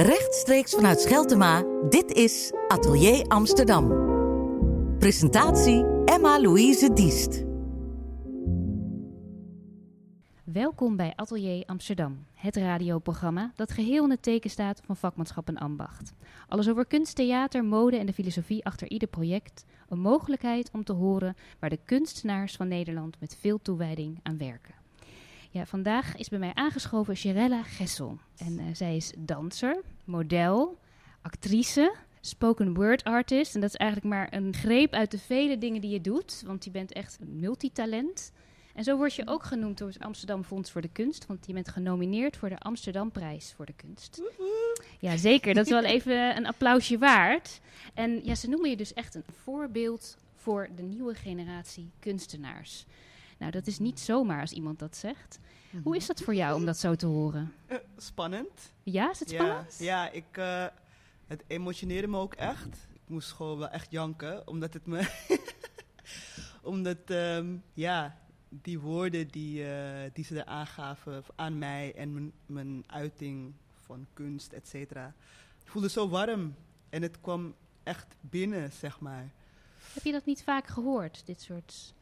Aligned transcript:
Rechtstreeks 0.00 0.74
vanuit 0.74 1.00
Scheltema, 1.00 1.64
dit 1.88 2.12
is 2.12 2.52
Atelier 2.68 3.26
Amsterdam. 3.26 3.88
Presentatie 4.98 5.84
Emma-Louise 6.04 6.92
Diest. 6.92 7.44
Welkom 10.44 10.96
bij 10.96 11.12
Atelier 11.16 11.64
Amsterdam, 11.66 12.26
het 12.34 12.56
radioprogramma 12.56 13.52
dat 13.54 13.72
geheel 13.72 14.04
in 14.04 14.10
het 14.10 14.22
teken 14.22 14.50
staat 14.50 14.80
van 14.84 14.96
vakmanschap 14.96 15.48
en 15.48 15.58
ambacht. 15.58 16.12
Alles 16.48 16.68
over 16.68 16.86
kunst, 16.86 17.16
theater, 17.16 17.64
mode 17.64 17.96
en 17.96 18.06
de 18.06 18.12
filosofie 18.12 18.64
achter 18.64 18.90
ieder 18.90 19.08
project. 19.08 19.64
Een 19.88 20.00
mogelijkheid 20.00 20.70
om 20.72 20.84
te 20.84 20.92
horen 20.92 21.36
waar 21.58 21.70
de 21.70 21.80
kunstenaars 21.84 22.56
van 22.56 22.68
Nederland 22.68 23.20
met 23.20 23.36
veel 23.40 23.58
toewijding 23.62 24.20
aan 24.22 24.38
werken. 24.38 24.79
Ja, 25.52 25.66
vandaag 25.66 26.16
is 26.16 26.28
bij 26.28 26.38
mij 26.38 26.54
aangeschoven 26.54 27.16
Shirella 27.16 27.62
Gessel. 27.62 28.18
En 28.36 28.52
uh, 28.58 28.64
zij 28.72 28.96
is 28.96 29.12
danser, 29.18 29.82
model, 30.04 30.78
actrice, 31.22 31.94
spoken 32.20 32.74
word 32.74 33.04
artist. 33.04 33.54
En 33.54 33.60
dat 33.60 33.70
is 33.70 33.76
eigenlijk 33.76 34.14
maar 34.14 34.28
een 34.30 34.54
greep 34.54 34.92
uit 34.92 35.10
de 35.10 35.18
vele 35.18 35.58
dingen 35.58 35.80
die 35.80 35.90
je 35.90 36.00
doet, 36.00 36.42
want 36.46 36.64
je 36.64 36.70
bent 36.70 36.92
echt 36.92 37.18
een 37.20 37.38
multitalent. 37.38 38.32
En 38.74 38.84
zo 38.84 38.96
word 38.96 39.14
je 39.14 39.26
ook 39.26 39.44
genoemd 39.44 39.78
door 39.78 39.88
het 39.88 39.98
Amsterdam 39.98 40.44
Fonds 40.44 40.70
voor 40.70 40.80
de 40.80 40.92
Kunst, 40.92 41.26
want 41.26 41.46
je 41.46 41.52
bent 41.52 41.68
genomineerd 41.68 42.36
voor 42.36 42.48
de 42.48 42.58
Amsterdam 42.58 43.10
Prijs 43.10 43.52
voor 43.56 43.66
de 43.66 43.74
Kunst. 43.76 44.22
Ja, 44.98 45.16
zeker. 45.16 45.54
Dat 45.54 45.64
is 45.64 45.72
wel 45.72 45.84
even 45.96 46.36
een 46.36 46.46
applausje 46.46 46.98
waard. 46.98 47.60
En 47.94 48.24
ja, 48.24 48.34
ze 48.34 48.48
noemen 48.48 48.70
je 48.70 48.76
dus 48.76 48.94
echt 48.94 49.14
een 49.14 49.24
voorbeeld 49.42 50.16
voor 50.36 50.68
de 50.76 50.82
nieuwe 50.82 51.14
generatie 51.14 51.90
kunstenaars. 51.98 52.86
Nou, 53.40 53.52
dat 53.52 53.66
is 53.66 53.78
niet 53.78 54.00
zomaar 54.00 54.40
als 54.40 54.52
iemand 54.52 54.78
dat 54.78 54.96
zegt. 54.96 55.38
Hoe 55.82 55.96
is 55.96 56.06
dat 56.06 56.20
voor 56.20 56.34
jou 56.34 56.54
om 56.54 56.64
dat 56.64 56.76
zo 56.76 56.94
te 56.94 57.06
horen? 57.06 57.52
Uh, 57.68 57.76
spannend. 57.96 58.72
Ja, 58.82 59.10
is 59.10 59.20
het 59.20 59.30
spannend? 59.30 59.76
Ja, 59.78 60.04
ja 60.04 60.10
ik, 60.10 60.36
uh, 60.38 60.66
het 61.26 61.44
emotioneerde 61.46 62.08
me 62.08 62.18
ook 62.18 62.34
echt. 62.34 62.88
Ik 62.92 63.00
moest 63.06 63.32
gewoon 63.32 63.58
wel 63.58 63.68
echt 63.68 63.90
janken, 63.90 64.46
omdat 64.48 64.72
het 64.72 64.86
me... 64.86 65.08
omdat, 66.62 67.10
um, 67.10 67.62
ja, 67.74 68.18
die 68.48 68.80
woorden 68.80 69.28
die, 69.28 69.62
uh, 69.62 70.00
die 70.12 70.24
ze 70.24 70.38
er 70.38 70.44
aangaven 70.44 71.24
aan 71.36 71.58
mij 71.58 71.94
en 71.94 72.12
mijn, 72.12 72.32
mijn 72.46 72.84
uiting 72.86 73.54
van 73.74 74.06
kunst, 74.12 74.52
et 74.52 74.68
cetera, 74.68 75.14
voelde 75.64 75.88
zo 75.88 76.08
warm. 76.08 76.54
En 76.88 77.02
het 77.02 77.20
kwam 77.20 77.54
echt 77.82 78.16
binnen, 78.20 78.72
zeg 78.72 79.00
maar. 79.00 79.30
Heb 79.92 80.04
je 80.04 80.12
dat 80.12 80.24
niet 80.24 80.42
vaak 80.42 80.66
gehoord, 80.66 81.26
dit 81.26 81.40
soort, 81.40 81.94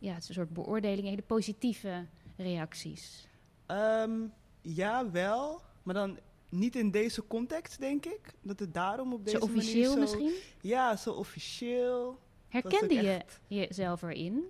ja, 0.00 0.12
het 0.12 0.22
is 0.22 0.28
een 0.28 0.34
soort 0.34 0.52
beoordelingen, 0.52 1.10
hele 1.10 1.22
positieve 1.22 2.06
reacties? 2.36 3.28
Um, 3.66 4.32
ja, 4.60 5.10
wel. 5.10 5.60
Maar 5.82 5.94
dan 5.94 6.18
niet 6.48 6.76
in 6.76 6.90
deze 6.90 7.26
context, 7.26 7.78
denk 7.78 8.06
ik. 8.06 8.34
Dat 8.42 8.58
het 8.58 8.74
daarom 8.74 9.12
op 9.12 9.24
deze 9.24 9.36
zo 9.36 9.44
officieel 9.44 9.92
manier 9.92 10.08
zo, 10.08 10.18
misschien? 10.18 10.42
Ja, 10.60 10.96
zo 10.96 11.12
officieel. 11.12 12.18
Herkende 12.48 12.94
je 12.94 13.10
echt... 13.10 13.40
jezelf 13.46 14.02
erin? 14.02 14.44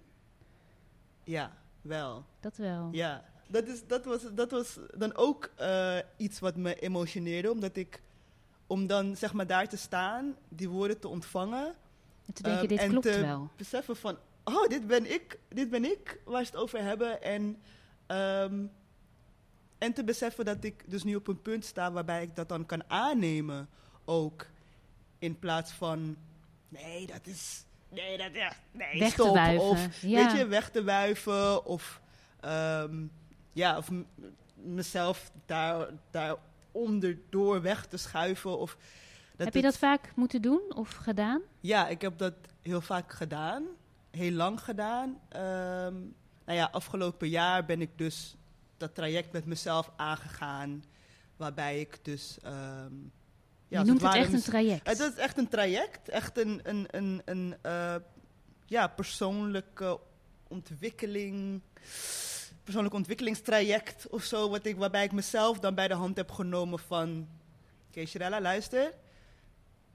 Ja, 1.24 1.56
wel. 1.80 2.24
Dat 2.40 2.56
wel. 2.56 2.88
Ja, 2.92 3.24
dat, 3.48 3.66
is, 3.66 3.86
dat, 3.86 4.04
was, 4.04 4.22
dat 4.34 4.50
was 4.50 4.78
dan 4.96 5.16
ook 5.16 5.50
uh, 5.60 5.98
iets 6.16 6.38
wat 6.38 6.56
me 6.56 6.74
emotioneerde. 6.74 7.50
Omdat 7.50 7.76
ik, 7.76 8.02
om 8.66 8.86
dan 8.86 9.16
zeg 9.16 9.32
maar 9.32 9.46
daar 9.46 9.68
te 9.68 9.76
staan, 9.76 10.36
die 10.48 10.68
woorden 10.68 10.98
te 10.98 11.08
ontvangen. 11.08 11.74
En 12.26 12.34
te 12.34 12.42
denken, 12.42 12.62
um, 12.62 12.68
dit 12.68 12.78
en 12.78 12.88
klopt 12.88 13.12
te 13.12 13.20
wel. 13.20 13.48
beseffen 13.56 13.96
van, 13.96 14.16
oh, 14.44 14.68
dit 14.68 14.86
ben 14.86 15.12
ik, 15.12 15.38
dit 15.48 15.70
ben 15.70 15.84
ik 15.84 16.20
waar 16.24 16.44
ze 16.44 16.50
het 16.50 16.60
over 16.60 16.82
hebben. 16.82 17.22
En, 17.22 17.62
um, 18.06 18.70
en 19.78 19.92
te 19.92 20.04
beseffen 20.04 20.44
dat 20.44 20.64
ik 20.64 20.84
dus 20.86 21.04
nu 21.04 21.14
op 21.14 21.26
een 21.26 21.42
punt 21.42 21.64
sta 21.64 21.92
waarbij 21.92 22.22
ik 22.22 22.36
dat 22.36 22.48
dan 22.48 22.66
kan 22.66 22.90
aannemen 22.90 23.68
ook. 24.04 24.46
In 25.18 25.38
plaats 25.38 25.72
van, 25.72 26.16
nee, 26.68 27.06
dat 27.06 27.26
is, 27.26 27.64
nee, 27.88 28.18
dat 28.18 28.34
ja, 28.34 28.52
nee, 28.70 28.98
weg 28.98 29.12
stop. 29.12 29.26
te 29.26 29.32
wuiven. 29.32 29.64
Of, 29.64 30.02
ja. 30.02 30.24
weet 30.24 30.38
je, 30.38 30.46
weg 30.46 30.70
te 30.70 30.84
wuiven. 30.84 31.64
Of, 31.64 32.00
um, 32.44 33.12
ja, 33.52 33.76
of 33.76 33.90
mezelf 34.54 35.30
daar, 35.46 35.88
daar 36.10 36.36
onderdoor 36.72 37.62
weg 37.62 37.86
te 37.86 37.96
schuiven. 37.96 38.58
Of 38.58 38.76
dat 39.36 39.46
heb 39.46 39.54
je 39.54 39.62
dat 39.62 39.78
vaak 39.78 40.12
moeten 40.14 40.42
doen 40.42 40.62
of 40.74 40.94
gedaan? 40.94 41.40
Ja, 41.60 41.88
ik 41.88 42.00
heb 42.00 42.18
dat 42.18 42.34
heel 42.62 42.80
vaak 42.80 43.12
gedaan. 43.12 43.66
Heel 44.10 44.32
lang 44.32 44.60
gedaan. 44.60 45.08
Um, 45.08 46.14
nou 46.44 46.58
ja, 46.58 46.68
afgelopen 46.72 47.28
jaar 47.28 47.64
ben 47.64 47.80
ik 47.80 47.98
dus 47.98 48.36
dat 48.76 48.94
traject 48.94 49.32
met 49.32 49.44
mezelf 49.44 49.90
aangegaan. 49.96 50.84
Waarbij 51.36 51.80
ik 51.80 51.98
dus... 52.02 52.38
Um, 52.44 53.12
ja, 53.68 53.80
je 53.80 53.86
noemt 53.86 54.00
het, 54.00 54.12
het 54.12 54.22
echt 54.22 54.32
een 54.32 54.42
traject. 54.42 54.88
Het 54.88 54.98
is 54.98 55.14
echt 55.14 55.38
een 55.38 55.48
traject. 55.48 56.08
Echt 56.08 56.38
een, 56.38 56.60
een, 56.62 56.86
een, 56.90 57.22
een 57.24 57.56
uh, 57.66 57.94
ja, 58.66 58.88
persoonlijke 58.88 60.00
ontwikkeling... 60.48 61.62
Persoonlijk 62.64 62.94
ontwikkelingstraject 62.94 64.08
of 64.08 64.24
zo. 64.24 64.50
Wat 64.50 64.66
ik, 64.66 64.76
waarbij 64.76 65.04
ik 65.04 65.12
mezelf 65.12 65.58
dan 65.58 65.74
bij 65.74 65.88
de 65.88 65.94
hand 65.94 66.16
heb 66.16 66.30
genomen 66.30 66.78
van... 66.78 67.28
Shirella, 68.06 68.40
luister 68.40 68.92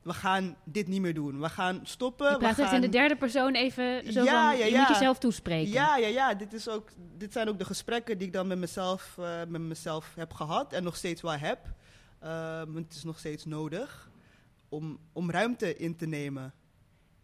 we 0.05 0.13
gaan 0.13 0.55
dit 0.63 0.87
niet 0.87 1.01
meer 1.01 1.13
doen. 1.13 1.39
We 1.39 1.49
gaan 1.49 1.79
stoppen. 1.83 2.31
Je 2.31 2.37
praat 2.37 2.55
we 2.55 2.61
het 2.61 2.71
gaan... 2.71 2.83
in 2.83 2.91
de 2.91 2.97
derde 2.97 3.15
persoon 3.15 3.53
even 3.53 4.13
zo 4.13 4.23
ja, 4.23 4.49
van, 4.49 4.57
ja, 4.57 4.65
je 4.65 4.71
ja. 4.71 4.79
moet 4.79 4.87
jezelf 4.87 5.17
toespreken. 5.17 5.71
Ja, 5.71 5.97
ja, 5.97 6.07
ja. 6.07 6.33
Dit, 6.33 6.53
is 6.53 6.69
ook, 6.69 6.89
dit 7.17 7.33
zijn 7.33 7.49
ook 7.49 7.59
de 7.59 7.65
gesprekken 7.65 8.17
die 8.17 8.27
ik 8.27 8.33
dan 8.33 8.47
met 8.47 8.57
mezelf, 8.57 9.15
uh, 9.19 9.37
met 9.47 9.61
mezelf 9.61 10.15
heb 10.15 10.33
gehad 10.33 10.73
en 10.73 10.83
nog 10.83 10.95
steeds 10.95 11.21
wel 11.21 11.37
heb. 11.37 11.73
Uh, 12.23 12.61
het 12.75 12.93
is 12.93 13.03
nog 13.03 13.19
steeds 13.19 13.45
nodig 13.45 14.11
om, 14.69 14.99
om 15.13 15.31
ruimte 15.31 15.75
in 15.75 15.95
te 15.95 16.05
nemen. 16.05 16.53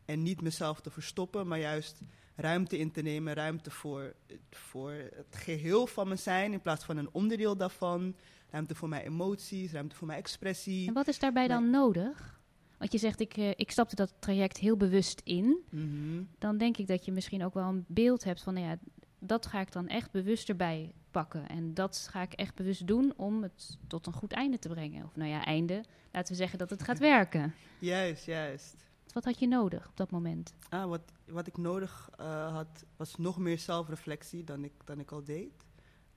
En 0.06 0.24
niet 0.24 0.42
mezelf 0.42 0.82
te 0.82 0.92
verstoppen, 0.92 1.48
maar 1.48 1.60
juist 1.60 2.02
ruimte 2.36 2.78
in 2.78 2.92
te 2.92 3.02
nemen. 3.02 3.34
Ruimte 3.34 3.72
voor, 3.72 4.14
voor 4.50 4.92
het 4.92 5.36
geheel 5.36 5.88
van 5.88 6.08
me 6.08 6.16
zijn 6.16 6.54
in 6.54 6.62
plaats 6.62 6.86
van 6.86 6.98
een 6.98 7.10
onderdeel 7.12 7.58
daarvan. 7.58 8.16
Ruimte 8.50 8.76
voor 8.76 8.90
mijn 8.90 9.06
emoties, 9.06 9.72
ruimte 9.72 9.96
voor 9.96 10.08
mijn 10.08 10.20
expressie. 10.20 10.88
En 10.88 10.94
wat 10.94 11.08
is 11.08 11.20
daarbij 11.20 11.48
dan 11.48 11.70
nodig? 11.70 12.40
Want 12.82 12.94
je 12.94 13.00
zegt, 13.00 13.20
ik, 13.20 13.38
uh, 13.38 13.50
ik 13.56 13.72
stapte 13.72 13.96
dat 13.96 14.14
traject 14.20 14.58
heel 14.58 14.78
bewust 14.78 15.22
in. 15.24 15.46
Mm 15.46 15.80
-hmm. 15.80 16.28
Dan 16.40 16.58
denk 16.58 16.78
ik 16.78 16.88
dat 16.88 17.06
je 17.06 17.12
misschien 17.12 17.44
ook 17.44 17.54
wel 17.54 17.68
een 17.68 17.86
beeld 17.88 18.24
hebt 18.24 18.42
van, 18.42 18.54
nou 18.54 18.66
ja, 18.66 18.78
dat 19.20 19.46
ga 19.46 19.60
ik 19.60 19.72
dan 19.72 19.88
echt 19.88 20.12
bewust 20.12 20.50
erbij 20.50 20.94
pakken. 21.12 21.48
En 21.48 21.74
dat 21.74 22.08
ga 22.12 22.22
ik 22.22 22.34
echt 22.34 22.56
bewust 22.56 22.88
doen 22.88 23.14
om 23.16 23.44
het 23.44 23.78
tot 23.88 24.08
een 24.08 24.14
goed 24.14 24.32
einde 24.32 24.60
te 24.60 24.70
brengen. 24.70 25.06
Of 25.06 25.16
nou 25.16 25.30
ja, 25.30 25.46
einde. 25.46 25.84
Laten 26.12 26.32
we 26.32 26.38
zeggen 26.38 26.60
dat 26.60 26.70
het 26.70 26.84
gaat 26.84 27.00
werken. 27.00 27.54
Juist, 27.80 28.26
juist. 28.26 28.76
Wat 29.14 29.26
had 29.26 29.40
je 29.40 29.48
nodig 29.48 29.88
op 29.88 29.98
dat 29.98 30.12
moment? 30.12 30.54
Ah, 30.70 30.86
wat, 30.86 31.12
wat 31.26 31.48
ik 31.48 31.58
nodig 31.58 32.10
uh, 32.20 32.54
had, 32.54 32.86
was 32.98 33.16
nog 33.16 33.38
meer 33.38 33.60
zelfreflectie 33.60 34.44
dan 34.44 34.64
ik, 34.64 34.74
dan 34.86 35.00
ik 35.00 35.12
al 35.12 35.24
deed. 35.24 35.66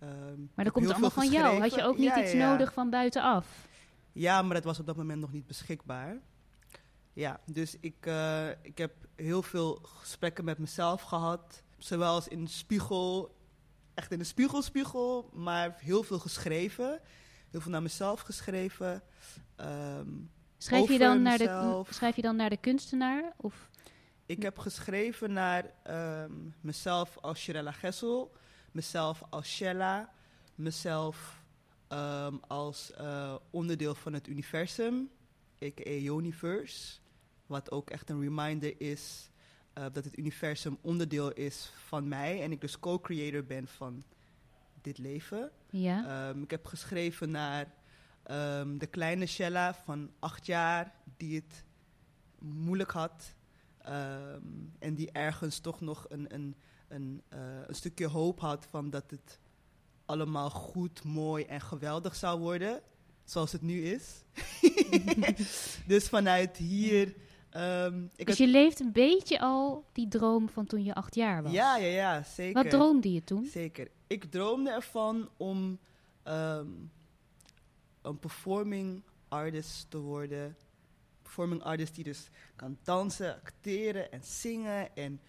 Um, 0.02 0.50
maar 0.54 0.64
dat 0.64 0.74
komt 0.74 0.90
allemaal 0.90 1.10
van 1.10 1.30
jou. 1.30 1.60
Had 1.60 1.74
je 1.74 1.82
ook 1.82 1.98
niet 1.98 2.14
ja, 2.14 2.22
iets 2.22 2.32
ja, 2.32 2.50
nodig 2.50 2.72
van 2.72 2.90
buitenaf? 2.90 3.68
Ja, 4.12 4.42
maar 4.42 4.54
dat 4.54 4.64
was 4.64 4.80
op 4.80 4.86
dat 4.86 4.96
moment 4.96 5.20
nog 5.20 5.32
niet 5.32 5.46
beschikbaar. 5.46 6.20
Ja, 7.14 7.40
dus 7.44 7.76
ik, 7.80 8.06
uh, 8.06 8.48
ik 8.48 8.78
heb 8.78 8.92
heel 9.14 9.42
veel 9.42 9.78
gesprekken 9.82 10.44
met 10.44 10.58
mezelf 10.58 11.02
gehad. 11.02 11.62
Zowel 11.78 12.14
als 12.14 12.28
in 12.28 12.44
de 12.44 12.50
spiegel, 12.50 13.36
echt 13.94 14.12
in 14.12 14.18
de 14.18 14.24
spiegel, 14.24 14.62
spiegel, 14.62 15.30
maar 15.32 15.76
heel 15.78 16.02
veel 16.02 16.18
geschreven. 16.18 17.00
Heel 17.50 17.60
veel 17.60 17.70
naar 17.70 17.82
mezelf 17.82 18.20
geschreven. 18.20 19.02
Um, 19.56 20.30
schrijf, 20.58 20.88
je 20.88 20.98
dan 20.98 21.22
naar 21.22 21.38
de, 21.38 21.82
schrijf 21.90 22.16
je 22.16 22.22
dan 22.22 22.36
naar 22.36 22.50
de 22.50 22.56
kunstenaar? 22.56 23.32
Of? 23.36 23.68
Ik 24.26 24.42
heb 24.42 24.58
geschreven 24.58 25.32
naar 25.32 25.70
um, 26.22 26.54
mezelf 26.60 27.18
als 27.20 27.40
Shirella 27.40 27.72
Gessel, 27.72 28.32
mezelf 28.70 29.22
als 29.30 29.48
Shella, 29.48 30.12
mezelf 30.54 31.42
um, 31.88 32.40
als 32.46 32.92
uh, 33.00 33.34
onderdeel 33.50 33.94
van 33.94 34.12
het 34.12 34.26
universum, 34.26 35.10
a.k.a. 35.62 35.90
Universe. 35.90 37.02
Wat 37.46 37.70
ook 37.70 37.90
echt 37.90 38.10
een 38.10 38.20
reminder 38.20 38.80
is 38.80 39.30
uh, 39.78 39.84
dat 39.92 40.04
het 40.04 40.18
universum 40.18 40.78
onderdeel 40.80 41.32
is 41.32 41.72
van 41.76 42.08
mij 42.08 42.42
en 42.42 42.52
ik 42.52 42.60
dus 42.60 42.78
co-creator 42.78 43.44
ben 43.44 43.68
van 43.68 44.04
dit 44.82 44.98
leven. 44.98 45.50
Ja. 45.70 46.28
Um, 46.28 46.42
ik 46.42 46.50
heb 46.50 46.66
geschreven 46.66 47.30
naar 47.30 47.72
um, 48.30 48.78
de 48.78 48.86
kleine 48.86 49.26
Shella 49.26 49.74
van 49.74 50.10
acht 50.18 50.46
jaar 50.46 50.94
die 51.16 51.34
het 51.34 51.64
moeilijk 52.38 52.90
had 52.90 53.34
um, 53.88 54.72
en 54.78 54.94
die 54.94 55.12
ergens 55.12 55.58
toch 55.58 55.80
nog 55.80 56.06
een, 56.08 56.34
een, 56.34 56.54
een, 56.88 57.22
uh, 57.34 57.38
een 57.66 57.74
stukje 57.74 58.06
hoop 58.06 58.40
had 58.40 58.66
van 58.70 58.90
dat 58.90 59.10
het 59.10 59.38
allemaal 60.04 60.50
goed, 60.50 61.04
mooi 61.04 61.44
en 61.44 61.60
geweldig 61.60 62.14
zou 62.14 62.40
worden, 62.40 62.80
zoals 63.24 63.52
het 63.52 63.62
nu 63.62 63.84
is. 63.84 64.24
dus 65.86 66.08
vanuit 66.08 66.56
hier. 66.56 67.14
Um, 67.56 68.10
ik 68.16 68.26
dus 68.26 68.36
je 68.38 68.46
leeft 68.46 68.80
een 68.80 68.92
beetje 68.92 69.40
al 69.40 69.84
die 69.92 70.08
droom 70.08 70.48
van 70.48 70.66
toen 70.66 70.84
je 70.84 70.94
acht 70.94 71.14
jaar 71.14 71.42
was? 71.42 71.52
Ja, 71.52 71.76
ja, 71.76 71.86
ja, 71.86 72.22
zeker. 72.22 72.62
Wat 72.62 72.70
droomde 72.70 73.12
je 73.12 73.24
toen? 73.24 73.44
Zeker. 73.44 73.88
Ik 74.06 74.24
droomde 74.24 74.70
ervan 74.70 75.28
om 75.36 75.78
um, 76.24 76.90
een 78.02 78.18
performing 78.18 79.02
artist 79.28 79.90
te 79.90 79.98
worden. 79.98 80.56
Performing 81.22 81.62
artist 81.62 81.94
die 81.94 82.04
dus 82.04 82.28
kan 82.56 82.78
dansen, 82.82 83.34
acteren 83.34 84.12
en 84.12 84.24
zingen. 84.24 84.96
En 84.96 85.20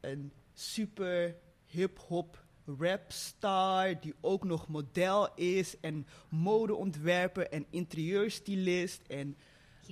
een 0.00 0.32
super 0.54 1.36
hip-hop 1.66 2.44
rapstar 2.78 4.00
die 4.00 4.14
ook 4.20 4.44
nog 4.44 4.68
model 4.68 5.34
is. 5.34 5.80
En 5.80 6.06
modeontwerper 6.28 7.48
en 7.48 7.66
interieurstylist. 7.70 9.02
En 9.06 9.36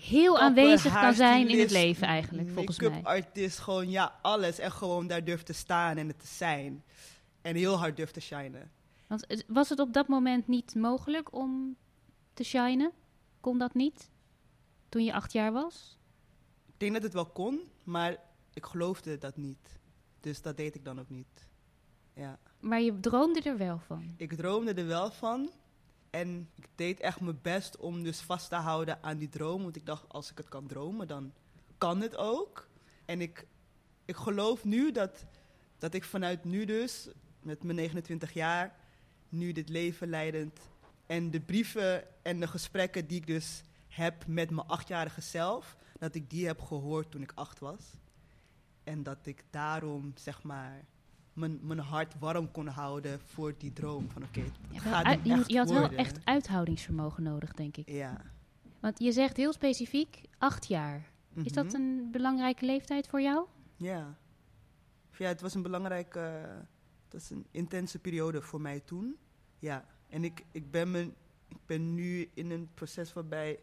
Heel 0.01 0.39
aanwezig 0.39 1.01
kan 1.01 1.15
zijn 1.15 1.49
in 1.49 1.59
het 1.59 1.71
leven 1.71 2.07
eigenlijk, 2.07 2.51
volgens 2.51 2.79
mij. 2.79 2.89
Make-up 2.89 3.07
artist, 3.07 3.59
gewoon 3.59 3.91
ja, 3.91 4.19
alles. 4.23 4.59
En 4.59 4.73
gewoon 4.73 5.07
daar 5.07 5.25
durft 5.25 5.47
te 5.47 5.53
staan 5.53 5.97
en 5.97 6.09
het 6.09 6.19
te 6.19 6.27
zijn. 6.27 6.85
En 7.43 7.57
heel 7.57 7.79
hard 7.79 7.97
durft 7.97 8.15
te 8.15 8.21
shinen. 8.21 8.71
Want 9.07 9.45
was 9.47 9.69
het 9.69 9.81
op 9.81 9.93
dat 9.93 10.09
moment 10.09 10.47
niet 10.47 10.75
mogelijk 10.75 11.35
om 11.35 11.77
te 12.35 12.45
shinen? 12.45 12.93
Kon 13.41 13.59
dat 13.59 13.75
niet? 13.75 14.11
Toen 14.89 15.05
je 15.05 15.13
acht 15.13 15.33
jaar 15.33 15.53
was? 15.53 15.99
Ik 16.67 16.81
denk 16.81 16.93
dat 16.93 17.03
het 17.03 17.13
wel 17.13 17.27
kon, 17.27 17.61
maar 17.85 18.17
ik 18.55 18.67
geloofde 18.67 19.19
dat 19.19 19.37
niet. 19.37 19.81
Dus 20.21 20.43
dat 20.43 20.57
deed 20.57 20.75
ik 20.75 20.85
dan 20.85 21.01
ook 21.01 21.09
niet. 21.09 21.49
Ja. 22.15 22.39
Maar 22.61 22.81
je 22.81 23.01
droomde 23.01 23.43
er 23.43 23.57
wel 23.57 23.79
van. 23.79 24.15
Ik 24.17 24.33
droomde 24.33 24.75
er 24.75 24.87
wel 24.87 25.11
van. 25.11 25.51
En 26.17 26.51
ik 26.55 26.69
deed 26.75 27.01
echt 27.01 27.21
mijn 27.21 27.39
best 27.43 27.77
om 27.77 28.03
dus 28.03 28.21
vast 28.21 28.49
te 28.49 28.55
houden 28.55 29.03
aan 29.03 29.17
die 29.17 29.29
droom. 29.29 29.63
Want 29.63 29.77
ik 29.77 29.87
dacht, 29.87 30.09
als 30.09 30.31
ik 30.31 30.37
het 30.37 30.49
kan 30.49 30.67
dromen, 30.67 31.09
dan 31.09 31.33
kan 31.79 32.01
het 32.01 32.17
ook. 32.17 32.69
En 33.05 33.21
ik, 33.21 33.47
ik 34.05 34.17
geloof 34.17 34.65
nu 34.65 34.93
dat, 34.93 35.25
dat 35.79 35.95
ik 35.95 36.05
vanuit 36.05 36.45
nu 36.45 36.65
dus, 36.65 37.09
met 37.41 37.63
mijn 37.63 37.77
29 37.77 38.33
jaar, 38.33 38.77
nu 39.29 39.53
dit 39.53 39.69
leven 39.69 40.09
leidend. 40.09 40.61
En 41.07 41.31
de 41.31 41.41
brieven 41.41 42.05
en 42.23 42.41
de 42.41 42.47
gesprekken 42.47 43.07
die 43.07 43.19
ik 43.19 43.27
dus 43.27 43.63
heb 43.89 44.27
met 44.27 44.51
mijn 44.51 44.67
achtjarige 44.67 45.21
zelf, 45.21 45.77
dat 45.99 46.15
ik 46.15 46.31
die 46.31 46.47
heb 46.47 46.61
gehoord 46.61 47.11
toen 47.11 47.23
ik 47.23 47.33
acht 47.35 47.59
was. 47.59 47.83
En 48.85 49.03
dat 49.03 49.27
ik 49.27 49.45
daarom, 49.51 50.13
zeg 50.15 50.43
maar, 50.43 50.85
mijn, 51.37 51.59
mijn 51.63 51.79
hart 51.79 52.19
warm 52.19 52.51
kon 52.51 52.67
houden 52.67 53.21
voor 53.21 53.55
die 53.59 53.73
droom. 53.73 54.11
Van 54.11 54.23
oké, 54.23 54.43
Ja, 54.71 55.17
je, 55.47 55.59
had 55.59 55.71
wel 55.71 55.91
echt 55.91 56.19
uithoudingsvermogen 56.25 57.23
nodig, 57.23 57.53
denk 57.55 57.77
ik. 57.77 57.89
Ja. 57.89 58.21
Want 58.81 58.99
je 58.99 59.13
zegt 59.13 59.37
heel 59.37 59.53
specifiek 59.53 60.21
acht 60.39 60.67
jaar. 60.67 61.11
Is 61.43 61.53
dat 61.53 61.65
Mhm. 61.65 61.75
een 61.75 62.09
belangrijke 62.11 62.65
leeftijd 62.67 63.09
voor 63.09 63.21
jou? 63.21 63.47
Ja. 63.77 64.17
Ja, 65.17 65.27
het 65.29 65.41
was 65.41 65.55
een 65.55 65.63
belangrijke, 65.63 66.19
het 67.05 67.13
was 67.13 67.31
een 67.31 67.47
intense 67.51 67.99
periode 67.99 68.43
voor 68.43 68.61
mij 68.61 68.81
toen. 68.81 69.17
Ja. 69.59 69.85
En 70.09 70.25
ik, 70.25 70.45
ik, 70.51 70.71
ben 70.71 70.91
me, 70.91 71.01
ik 71.49 71.67
ben 71.67 71.95
nu 71.95 72.31
in 72.35 72.51
een 72.51 72.69
proces 72.75 73.13
waarbij 73.13 73.59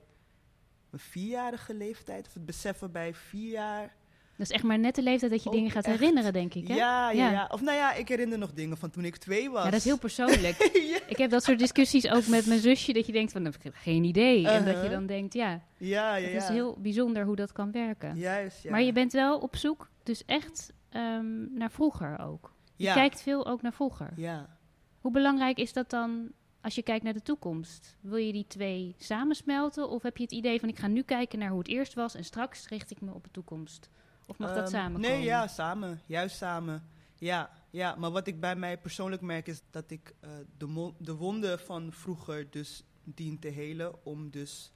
mijn 0.90 1.04
vierjarige 1.04 1.74
leeftijd, 1.74 2.28
of 2.28 2.34
het 2.34 2.46
besef 2.46 2.80
waarbij 2.80 3.14
vier 3.14 3.52
jaar... 3.52 3.96
Dat 4.38 4.48
is 4.48 4.52
echt 4.52 4.64
maar 4.64 4.80
net 4.80 4.96
de 4.96 5.02
leeftijd 5.02 5.32
dat 5.32 5.44
je 5.44 5.50
dingen 5.50 5.72
gaat 5.72 5.86
echt. 5.86 6.00
herinneren, 6.00 6.34
denk 6.34 6.54
ik. 6.54 6.68
Hè? 6.68 6.74
Ja, 6.76 7.10
ja, 7.12 7.26
Ja. 7.26 7.32
ja, 7.32 7.50
Of 7.52 7.62
nou 7.62 7.78
ja, 7.78 7.94
ik 7.94 8.08
herinner 8.08 8.38
nog 8.38 8.54
dingen 8.54 8.78
van 8.78 8.90
toen 8.90 9.06
ik 9.06 9.18
twee 9.18 9.50
was. 9.50 9.64
Ja, 9.64 9.70
dat 9.70 9.80
is 9.80 9.86
heel 9.86 9.98
persoonlijk. 9.98 10.70
ja. 10.94 11.00
Ik 11.08 11.18
heb 11.18 11.30
dat 11.32 11.44
soort 11.44 11.60
discussies 11.60 12.10
ook 12.10 12.28
met 12.28 12.46
mijn 12.46 12.60
zusje, 12.60 12.94
dat 12.94 13.06
je 13.06 13.12
denkt 13.12 13.32
van, 13.32 13.46
ik 13.48 13.64
heb 13.64 13.74
geen 13.76 14.04
idee. 14.04 14.48
En 14.48 14.58
dat 14.66 14.68
je 14.68 14.72
Uh-huh. 14.74 14.92
dan 14.92 15.06
denkt, 15.06 15.34
ja, 15.34 15.62
Ja, 15.78 16.16
ja, 16.16 16.28
het 16.28 16.42
is 16.42 16.48
heel 16.48 16.78
bijzonder 16.82 17.26
hoe 17.26 17.36
dat 17.36 17.52
kan 17.52 17.72
werken. 17.72 18.16
Juist, 18.18 18.64
ja. 18.64 18.72
Maar 18.72 18.82
je 18.82 18.92
bent 18.92 19.12
wel 19.14 19.38
op 19.40 19.56
zoek, 19.56 19.90
dus 20.04 20.26
echt 20.26 20.74
ehm, 20.90 21.54
naar 21.54 21.72
vroeger 21.72 22.20
ook. 22.20 22.54
Je 22.76 22.84
ja. 22.84 22.94
kijkt 22.94 23.22
veel 23.22 23.46
ook 23.48 23.62
naar 23.62 23.74
vroeger. 23.74 24.14
Ja. 24.16 24.58
Hoe 25.00 25.12
belangrijk 25.12 25.58
is 25.58 25.74
dat 25.74 25.90
dan 25.90 26.32
als 26.62 26.76
je 26.76 26.84
kijkt 26.84 27.04
naar 27.04 27.14
de 27.14 27.22
toekomst? 27.22 27.98
Wil 28.02 28.18
je 28.18 28.32
die 28.32 28.48
twee 28.48 28.96
samensmelten? 28.98 29.90
Of 29.90 30.04
heb 30.04 30.18
je 30.18 30.24
het 30.24 30.32
idee 30.32 30.60
van, 30.60 30.70
ik 30.70 30.80
ga 30.80 30.88
nu 30.88 31.02
kijken 31.02 31.40
naar 31.40 31.50
hoe 31.50 31.58
het 31.60 31.68
eerst 31.68 31.94
was 31.94 32.16
en 32.16 32.24
straks 32.24 32.68
richt 32.68 32.92
ik 32.92 33.02
me 33.02 33.14
op 33.14 33.24
de 33.24 33.32
toekomst? 33.32 33.90
Of 34.34 34.40
mag 34.40 34.54
dat 34.54 34.64
Ehm, 34.64 34.72
samen 34.72 35.02
Nee, 35.02 35.24
ja, 35.24 35.48
samen. 35.48 36.02
Juist 36.06 36.38
samen. 36.38 36.88
Ja, 37.16 37.50
ja, 37.70 37.96
maar 37.96 38.12
wat 38.12 38.28
ik 38.28 38.40
bij 38.40 38.56
mij 38.56 38.78
persoonlijk 38.78 39.22
merk 39.22 39.48
is 39.48 39.62
dat 39.70 39.92
ik 39.92 40.16
eh, 40.20 40.30
de, 40.58 40.94
de 40.98 41.16
wonden 41.16 41.60
van 41.60 41.92
vroeger 41.92 42.50
dus 42.50 42.84
dien 43.04 43.40
te 43.40 43.48
helen 43.48 44.06
om 44.06 44.30
dus 44.30 44.72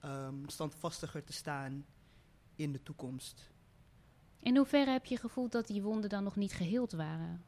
ehm, 0.00 0.34
standvastiger 0.46 1.24
te 1.24 1.32
staan 1.32 1.86
in 2.56 2.72
de 2.72 2.82
toekomst. 2.82 3.50
In 4.40 4.56
hoeverre 4.56 4.90
heb 4.90 5.04
je 5.04 5.16
gevoeld 5.16 5.52
dat 5.52 5.66
die 5.66 5.82
wonden 5.82 6.10
dan 6.10 6.24
nog 6.24 6.36
niet 6.36 6.52
geheeld 6.52 6.92
waren? 6.92 7.44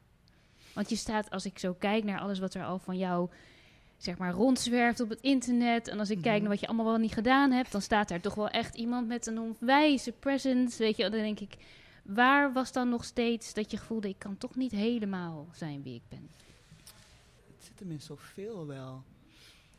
Want 0.73 0.89
je 0.89 0.95
staat, 0.95 1.29
als 1.29 1.45
ik 1.45 1.59
zo 1.59 1.73
kijk 1.73 2.03
naar 2.03 2.19
alles 2.19 2.39
wat 2.39 2.53
er 2.53 2.63
al 2.65 2.79
van 2.79 2.97
jou, 2.97 3.29
zeg 4.03 4.17
maar, 4.17 4.31
rondzwerft 4.33 4.99
op 4.99 5.09
het 5.09 5.21
internet. 5.21 5.87
En 5.87 5.99
als 5.99 6.09
ik 6.09 6.21
kijk 6.21 6.33
Mhm. 6.33 6.41
naar 6.41 6.51
wat 6.51 6.59
je 6.59 6.67
allemaal 6.67 6.85
wel 6.85 6.97
niet 6.97 7.13
gedaan 7.13 7.51
hebt, 7.51 7.71
dan 7.71 7.81
staat 7.81 8.07
daar 8.07 8.21
toch 8.21 8.35
wel 8.35 8.49
echt 8.49 8.75
iemand 8.75 9.07
met 9.07 9.25
een 9.27 9.39
onwijze 9.39 10.11
presence. 10.11 10.77
Weet 10.77 10.97
je, 10.97 11.03
dan 11.03 11.11
denk 11.11 11.39
ik, 11.39 11.57
waar 12.03 12.53
was 12.53 12.71
dan 12.71 12.89
nog 12.89 13.03
steeds 13.03 13.53
dat 13.53 13.71
je 13.71 13.77
voelde, 13.77 14.09
ik 14.09 14.19
kan 14.19 14.37
toch 14.37 14.55
niet 14.55 14.71
helemaal 14.71 15.47
zijn 15.53 15.83
wie 15.83 15.95
ik 15.95 16.01
ben? 16.09 16.29
Het 17.55 17.63
zit 17.65 17.79
hem 17.79 17.91
in 17.91 18.01
zoveel 18.01 18.67
wel. 18.67 19.03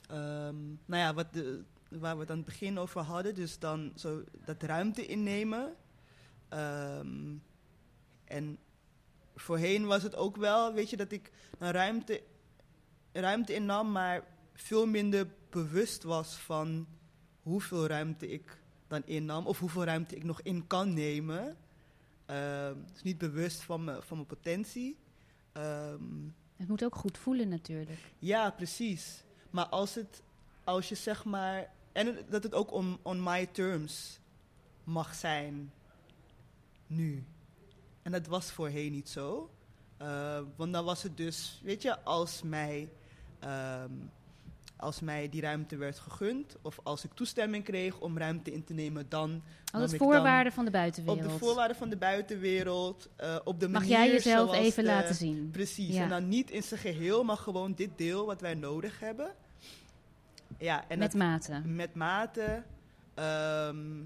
Ehm, 0.08 0.56
nou 0.84 1.02
ja, 1.02 1.14
wat 1.14 1.32
de, 1.32 1.62
waar 1.88 2.14
we 2.14 2.20
het 2.20 2.30
aan 2.30 2.36
het 2.36 2.46
begin 2.46 2.78
over 2.78 3.00
hadden, 3.00 3.34
dus 3.34 3.58
dan 3.58 3.92
zo 3.96 4.22
dat 4.44 4.62
ruimte 4.62 5.06
innemen. 5.06 5.74
Ehm, 6.48 7.34
en 8.24 8.58
voorheen 9.36 9.86
was 9.86 10.02
het 10.02 10.16
ook 10.16 10.36
wel, 10.36 10.72
weet 10.72 10.90
je, 10.90 10.96
dat 10.96 11.12
ik 11.12 11.30
een 11.58 11.70
ruimte, 11.70 12.22
ruimte 13.12 13.54
innam, 13.54 13.92
maar 13.92 14.24
veel 14.54 14.86
minder 14.86 15.26
bewust 15.50 16.02
was 16.02 16.34
van 16.34 16.86
hoeveel 17.42 17.86
ruimte 17.86 18.28
ik 18.28 18.60
dan 18.86 19.02
innam 19.04 19.46
of 19.46 19.58
hoeveel 19.58 19.84
ruimte 19.84 20.16
ik 20.16 20.24
nog 20.24 20.40
in 20.42 20.66
kan 20.66 20.94
nemen. 20.94 21.56
Ehm, 22.26 22.74
dus 22.92 23.02
niet 23.02 23.18
bewust 23.18 23.62
van, 23.62 23.84
me, 23.84 24.02
van 24.02 24.16
mijn 24.16 24.28
potentie. 24.28 24.96
Ehm, 25.52 26.02
Het 26.56 26.68
moet 26.68 26.84
ook 26.84 26.94
goed 26.94 27.18
voelen 27.18 27.48
natuurlijk. 27.48 27.98
ja, 28.18 28.50
precies. 28.50 29.24
Maar 29.50 29.66
als, 29.66 29.94
het, 29.94 30.22
als 30.64 30.88
je 30.88 30.94
zeg 30.94 31.24
maar. 31.24 31.70
En 31.92 32.18
dat 32.28 32.42
het 32.42 32.54
ook 32.54 32.72
on, 32.72 32.98
on 33.02 33.22
my 33.22 33.46
terms 33.46 34.20
mag 34.84 35.14
zijn. 35.14 35.72
Nu. 36.86 37.24
En 38.02 38.12
dat 38.12 38.26
was 38.26 38.50
voorheen 38.52 38.92
niet 38.92 39.08
zo. 39.08 39.50
Eh, 39.96 40.40
want 40.56 40.72
dan 40.72 40.84
was 40.84 41.02
het 41.02 41.16
dus, 41.16 41.60
weet 41.64 41.82
je, 41.82 42.00
als 42.00 42.42
mij, 42.42 42.88
ehm, 43.42 43.90
als 44.76 45.00
mij 45.00 45.28
die 45.28 45.40
ruimte 45.40 45.76
werd 45.76 45.98
gegund. 45.98 46.56
of 46.62 46.78
als 46.82 47.04
ik 47.04 47.12
toestemming 47.12 47.64
kreeg 47.64 47.98
om 48.00 48.18
ruimte 48.18 48.52
in 48.52 48.64
te 48.64 48.74
nemen, 48.74 49.08
dan. 49.08 49.42
Als 49.72 49.94
voorwaarden 49.96 50.52
van 50.52 50.64
de 50.64 50.70
buitenwereld. 50.70 51.24
Op 51.26 51.32
de 51.32 51.38
voorwaarden 51.38 51.76
van 51.76 51.88
de 51.88 51.96
buitenwereld. 51.96 53.08
eh, 53.16 53.36
op 53.44 53.60
de 53.60 53.68
Mag 53.68 53.80
manier 53.82 53.96
jij 53.96 54.10
jezelf 54.10 54.52
even 54.54 54.84
de- 54.84 54.90
laten 54.90 55.14
zien? 55.14 55.50
Precies. 55.50 55.94
Ja. 55.94 56.02
En 56.02 56.08
dan 56.08 56.28
niet 56.28 56.50
in 56.50 56.62
zijn 56.62 56.80
geheel, 56.80 57.24
maar 57.24 57.36
gewoon 57.36 57.72
dit 57.74 57.90
deel 57.96 58.26
wat 58.26 58.40
wij 58.40 58.54
nodig 58.54 59.00
hebben. 59.00 59.34
Ja, 60.58 60.84
en 60.88 60.98
met 60.98 61.14
mate. 61.14 61.60
met 61.64 61.94
mate. 61.94 62.62
ehm, 63.14 64.00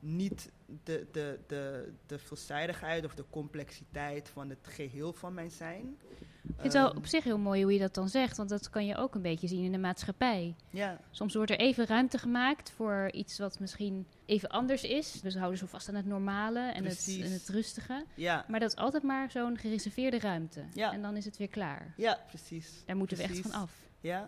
niet 0.00 0.50
de, 0.84 1.06
de, 1.12 1.38
de, 1.46 1.92
de 2.06 2.18
veelzijdigheid 2.18 3.04
of 3.04 3.14
de 3.14 3.24
complexiteit 3.30 4.28
van 4.28 4.48
het 4.50 4.58
geheel 4.62 5.12
van 5.12 5.34
mijn 5.34 5.50
zijn. 5.50 5.98
Ik 6.42 6.48
vind 6.60 6.62
het 6.62 6.82
wel 6.82 6.90
op 6.90 7.06
zich 7.06 7.24
heel 7.24 7.38
mooi 7.38 7.62
hoe 7.62 7.72
je 7.72 7.78
dat 7.78 7.94
dan 7.94 8.08
zegt, 8.08 8.36
want 8.36 8.48
dat 8.48 8.70
kan 8.70 8.86
je 8.86 8.96
ook 8.96 9.14
een 9.14 9.22
beetje 9.22 9.48
zien 9.48 9.64
in 9.64 9.72
de 9.72 9.78
maatschappij. 9.78 10.54
Ja, 10.70 11.00
Soms 11.10 11.34
wordt 11.34 11.50
er 11.50 11.58
even 11.58 11.86
ruimte 11.86 12.18
gemaakt 12.18 12.70
voor 12.70 13.10
iets 13.12 13.38
wat 13.38 13.58
misschien 13.60 14.06
even 14.26 14.48
anders 14.48 14.82
is. 14.82 15.20
Dus 15.20 15.32
we 15.32 15.38
houden 15.38 15.58
zo 15.60 15.66
vast 15.66 15.88
aan 15.88 15.94
het 15.94 16.06
normale 16.06 16.60
en, 16.60 16.84
het, 16.84 17.18
en 17.22 17.32
het 17.32 17.48
rustige. 17.48 18.04
ja, 18.14 18.44
Maar 18.48 18.60
dat 18.60 18.70
is 18.72 18.76
altijd 18.76 19.02
maar 19.02 19.30
zo'n 19.30 19.58
gereserveerde 19.58 20.18
ruimte. 20.18 20.64
Ja. 20.74 20.92
En 20.92 21.02
dan 21.02 21.16
is 21.16 21.24
het 21.24 21.36
weer 21.36 21.48
klaar. 21.48 21.94
ja, 21.96 22.18
precies. 22.28 22.82
Daar 22.86 22.96
moeten 22.96 23.16
we 23.16 23.22
echt 23.22 23.38
van 23.40 23.52
af. 23.52 23.72
Ja, 24.00 24.18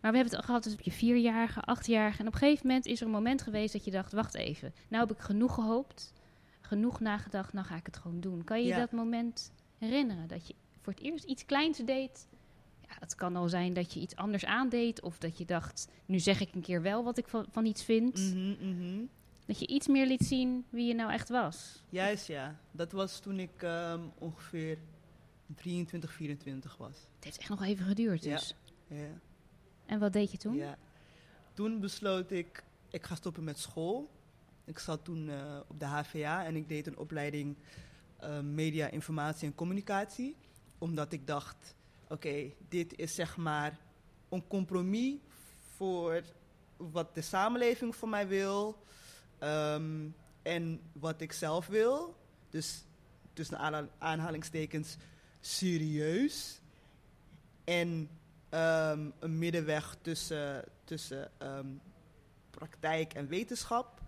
Maar 0.00 0.10
we 0.10 0.16
hebben 0.16 0.24
het 0.24 0.36
al 0.36 0.42
gehad 0.42 0.62
dus 0.64 0.72
op 0.72 0.80
je 0.80 0.90
vierjarige, 0.92 1.60
achtjarige. 1.60 2.20
En 2.20 2.26
op 2.26 2.32
een 2.32 2.38
gegeven 2.38 2.66
moment 2.66 2.86
is 2.86 3.00
er 3.00 3.06
een 3.06 3.12
moment 3.12 3.42
geweest 3.42 3.72
dat 3.72 3.84
je 3.84 3.90
dacht, 3.90 4.12
wacht 4.12 4.34
even. 4.34 4.74
Nou 4.88 5.06
heb 5.06 5.16
ik 5.16 5.22
genoeg 5.22 5.54
gehoopt, 5.54 6.12
genoeg 6.60 7.00
nagedacht, 7.00 7.52
nou 7.52 7.66
ga 7.66 7.76
ik 7.76 7.86
het 7.86 7.96
gewoon 7.96 8.20
doen. 8.20 8.44
Kan 8.44 8.58
je 8.58 8.64
je 8.64 8.70
Ja. 8.70 8.78
dat 8.78 8.92
moment 8.92 9.52
herinneren? 9.78 10.28
Dat 10.28 10.46
je 10.46 10.54
voor 10.84 10.92
het 10.92 11.02
eerst 11.02 11.24
iets 11.24 11.44
kleins 11.46 11.78
deed. 11.78 12.28
Ja, 12.80 12.96
het 13.00 13.14
kan 13.14 13.36
al 13.36 13.48
zijn 13.48 13.74
dat 13.74 13.92
je 13.92 14.00
iets 14.00 14.16
anders 14.16 14.44
aandeed. 14.44 15.02
Of 15.02 15.18
dat 15.18 15.38
je 15.38 15.44
dacht, 15.44 15.88
nu 16.06 16.18
zeg 16.18 16.40
ik 16.40 16.54
een 16.54 16.60
keer 16.60 16.82
wel 16.82 17.04
wat 17.04 17.18
ik 17.18 17.28
van, 17.28 17.46
van 17.50 17.64
iets 17.64 17.84
vind. 17.84 18.18
Mhm, 18.18 18.68
mhm. 18.68 19.04
Dat 19.46 19.58
je 19.58 19.66
iets 19.66 19.86
meer 19.86 20.06
liet 20.06 20.24
zien 20.24 20.64
wie 20.70 20.86
je 20.86 20.94
nou 20.94 21.12
echt 21.12 21.28
was. 21.28 21.82
juist 21.88 22.26
ja. 22.26 22.58
Dat 22.70 22.92
was 22.92 23.20
toen 23.20 23.38
ik 23.38 23.62
ehm, 23.62 24.00
ongeveer 24.18 24.78
23, 25.54 26.12
24 26.12 26.76
was. 26.76 26.96
Het 27.14 27.24
heeft 27.24 27.38
echt 27.38 27.48
nog 27.48 27.62
even 27.62 27.86
geduurd 27.86 28.24
Ja. 28.24 28.34
dus. 28.34 28.54
Ja. 28.86 29.20
En 29.86 29.98
wat 29.98 30.12
deed 30.12 30.30
je 30.30 30.38
toen? 30.38 30.54
Ja. 30.56 30.76
Toen 31.52 31.80
besloot 31.80 32.30
ik, 32.30 32.64
ik 32.90 33.04
ga 33.04 33.14
stoppen 33.14 33.44
met 33.44 33.58
school. 33.58 34.10
Ik 34.64 34.78
zat 34.78 35.04
toen 35.04 35.28
eh, 35.28 35.60
op 35.68 35.80
de 35.80 35.86
HVA 35.86 36.44
en 36.44 36.56
ik 36.56 36.68
deed 36.68 36.86
een 36.86 36.98
opleiding 36.98 37.56
eh, 38.18 38.40
media, 38.40 38.88
informatie 38.88 39.48
en 39.48 39.54
communicatie. 39.54 40.36
Omdat 40.78 41.12
ik 41.12 41.26
dacht, 41.26 41.74
oké, 42.08 42.52
dit 42.68 42.98
is 42.98 43.14
zeg 43.14 43.36
maar 43.36 43.78
een 44.28 44.46
compromis 44.46 45.16
voor 45.76 46.22
wat 46.76 47.14
de 47.14 47.20
samenleving 47.22 47.96
van 47.96 48.08
mij 48.08 48.28
wil 48.28 48.82
ehm, 49.38 50.08
en 50.42 50.80
wat 50.92 51.20
ik 51.20 51.32
zelf 51.32 51.66
wil. 51.66 52.16
Dus 52.50 52.84
tussen 53.32 53.58
aanhal- 53.58 53.90
aanhalingstekens 53.98 54.96
serieus. 55.40 56.60
En 57.64 58.08
ehm, 58.48 59.10
een 59.18 59.38
middenweg 59.38 59.96
tussen, 60.02 60.64
tussen 60.84 61.30
ehm, 61.38 61.68
praktijk 62.50 63.14
en 63.14 63.26
wetenschap. 63.26 64.00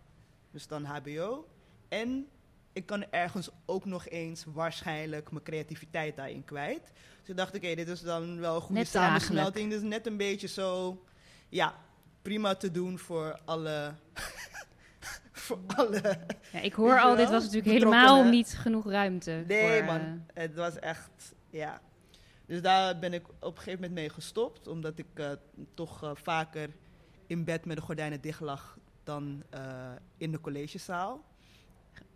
Dus 0.50 0.66
dan 0.66 0.84
HBO. 0.84 1.48
En 1.88 2.28
ik 2.76 2.86
kan 2.86 3.04
ergens 3.10 3.48
ook 3.66 3.84
nog 3.84 4.08
eens 4.08 4.44
waarschijnlijk 4.52 5.30
mijn 5.30 5.44
creativiteit 5.44 6.16
daarin 6.16 6.44
kwijt. 6.44 6.92
Dus 7.20 7.28
ik 7.28 7.36
dacht, 7.36 7.56
oké, 7.56 7.74
dit 7.74 7.88
is 7.88 8.00
dan 8.00 8.40
wel 8.40 8.54
een 8.54 8.60
goede 8.60 8.80
Net 8.80 8.88
samensmelting. 8.88 9.70
Dus 9.70 9.82
net 9.82 10.06
een 10.06 10.16
beetje 10.16 10.48
zo, 10.48 11.02
ja, 11.48 11.74
prima 12.22 12.54
te 12.54 12.70
doen 12.70 12.98
voor 12.98 13.40
alle... 13.44 13.94
voor 15.32 15.58
alle... 15.66 16.18
Ja, 16.52 16.60
ik 16.60 16.72
hoor 16.72 17.00
al, 17.00 17.16
dit 17.16 17.30
was 17.30 17.42
natuurlijk 17.44 17.72
helemaal 17.72 18.24
niet 18.24 18.54
genoeg 18.58 18.90
ruimte. 18.90 19.44
Nee, 19.46 19.76
voor, 19.76 19.84
man. 19.84 20.00
eh, 20.00 20.42
Het 20.42 20.54
was 20.54 20.78
echt, 20.78 21.34
ja. 21.50 21.80
Dus 22.46 22.62
daar 22.62 22.98
ben 22.98 23.12
ik 23.12 23.28
op 23.28 23.36
een 23.40 23.56
gegeven 23.56 23.72
moment 23.80 23.92
mee 23.92 24.08
gestopt. 24.10 24.66
Omdat 24.66 24.98
ik 24.98 25.06
eh, 25.14 25.30
toch 25.74 26.02
eh, 26.02 26.10
vaker 26.14 26.70
in 27.26 27.44
bed 27.44 27.64
met 27.64 27.76
de 27.76 27.82
gordijnen 27.82 28.20
dicht 28.20 28.40
lag 28.40 28.78
dan 29.04 29.42
in 30.16 30.32
de 30.32 30.40
collegezaal. 30.40 31.24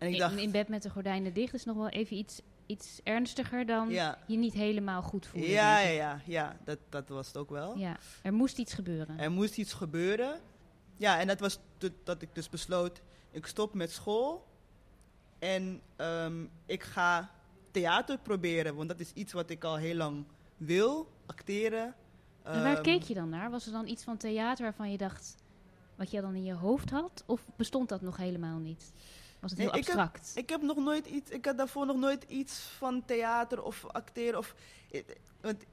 En 0.01 0.07
ik 0.07 0.13
in, 0.13 0.19
dacht, 0.19 0.35
in 0.35 0.51
bed 0.51 0.67
met 0.67 0.83
de 0.83 0.89
gordijnen 0.89 1.33
dicht 1.33 1.53
is 1.53 1.65
nog 1.65 1.75
wel 1.77 1.89
even 1.89 2.17
iets, 2.17 2.41
iets 2.65 2.99
ernstiger 3.03 3.65
dan 3.65 3.89
ja, 3.89 4.17
je 4.27 4.37
niet 4.37 4.53
helemaal 4.53 5.01
goed 5.01 5.25
voelen. 5.25 5.49
ja, 5.49 5.79
ja, 5.79 5.89
ja, 5.89 6.21
ja 6.25 6.57
dat, 6.63 6.77
dat 6.89 7.09
was 7.09 7.27
het 7.27 7.37
ook 7.37 7.49
wel. 7.49 7.77
ja. 7.77 7.97
Er 8.21 8.33
moest 8.33 8.57
iets 8.57 8.73
gebeuren. 8.73 9.19
Er 9.19 9.31
moest 9.31 9.57
iets 9.57 9.73
gebeuren. 9.73 10.39
Ja, 10.97 11.19
en 11.19 11.27
dat 11.27 11.39
was 11.39 11.59
dat 12.03 12.21
ik 12.21 12.35
dus 12.35 12.49
besloot, 12.49 13.01
ik 13.31 13.45
stop 13.45 13.73
met 13.73 13.91
school. 13.91 14.47
En 15.39 15.81
ehm, 15.95 16.45
ik 16.65 16.83
ga 16.83 17.31
theater 17.71 18.17
proberen, 18.17 18.75
want 18.75 18.89
dat 18.89 18.99
is 18.99 19.11
iets 19.13 19.33
wat 19.33 19.49
ik 19.49 19.63
al 19.63 19.75
heel 19.75 19.95
lang 19.95 20.25
wil, 20.57 21.11
acteren. 21.25 21.95
en 22.43 22.63
waar 22.63 22.73
Ehm, 22.73 22.83
keek 22.83 23.01
je 23.03 23.13
dan 23.13 23.29
naar? 23.29 23.51
Was 23.51 23.65
er 23.65 23.71
dan 23.71 23.87
iets 23.87 24.03
van 24.03 24.17
theater 24.17 24.63
waarvan 24.63 24.91
je 24.91 24.97
dacht, 24.97 25.35
wat 25.95 26.11
je 26.11 26.21
dan 26.21 26.35
in 26.35 26.43
je 26.43 26.53
hoofd 26.53 26.89
had? 26.89 27.23
Of 27.25 27.41
bestond 27.55 27.89
dat 27.89 28.01
nog 28.01 28.17
helemaal 28.17 28.57
niet? 28.57 28.93
Was 29.41 29.49
het 29.51 29.59
Nee, 29.59 29.69
heel 29.69 29.77
ik 29.79 29.87
heb- 29.87 29.97
abstract? 29.97 30.31
Ik 30.35 30.49
heb 30.49 30.61
nog 30.61 30.77
nooit 30.77 31.05
iets, 31.05 31.31
ik 31.31 31.45
had 31.45 31.57
daarvoor 31.57 31.85
nog 31.85 31.97
nooit 31.97 32.23
iets 32.27 32.59
van 32.59 33.05
theater 33.05 33.63
of 33.63 33.85
acteren. 33.85 34.37
Of, 34.39 34.55
want 35.41 35.63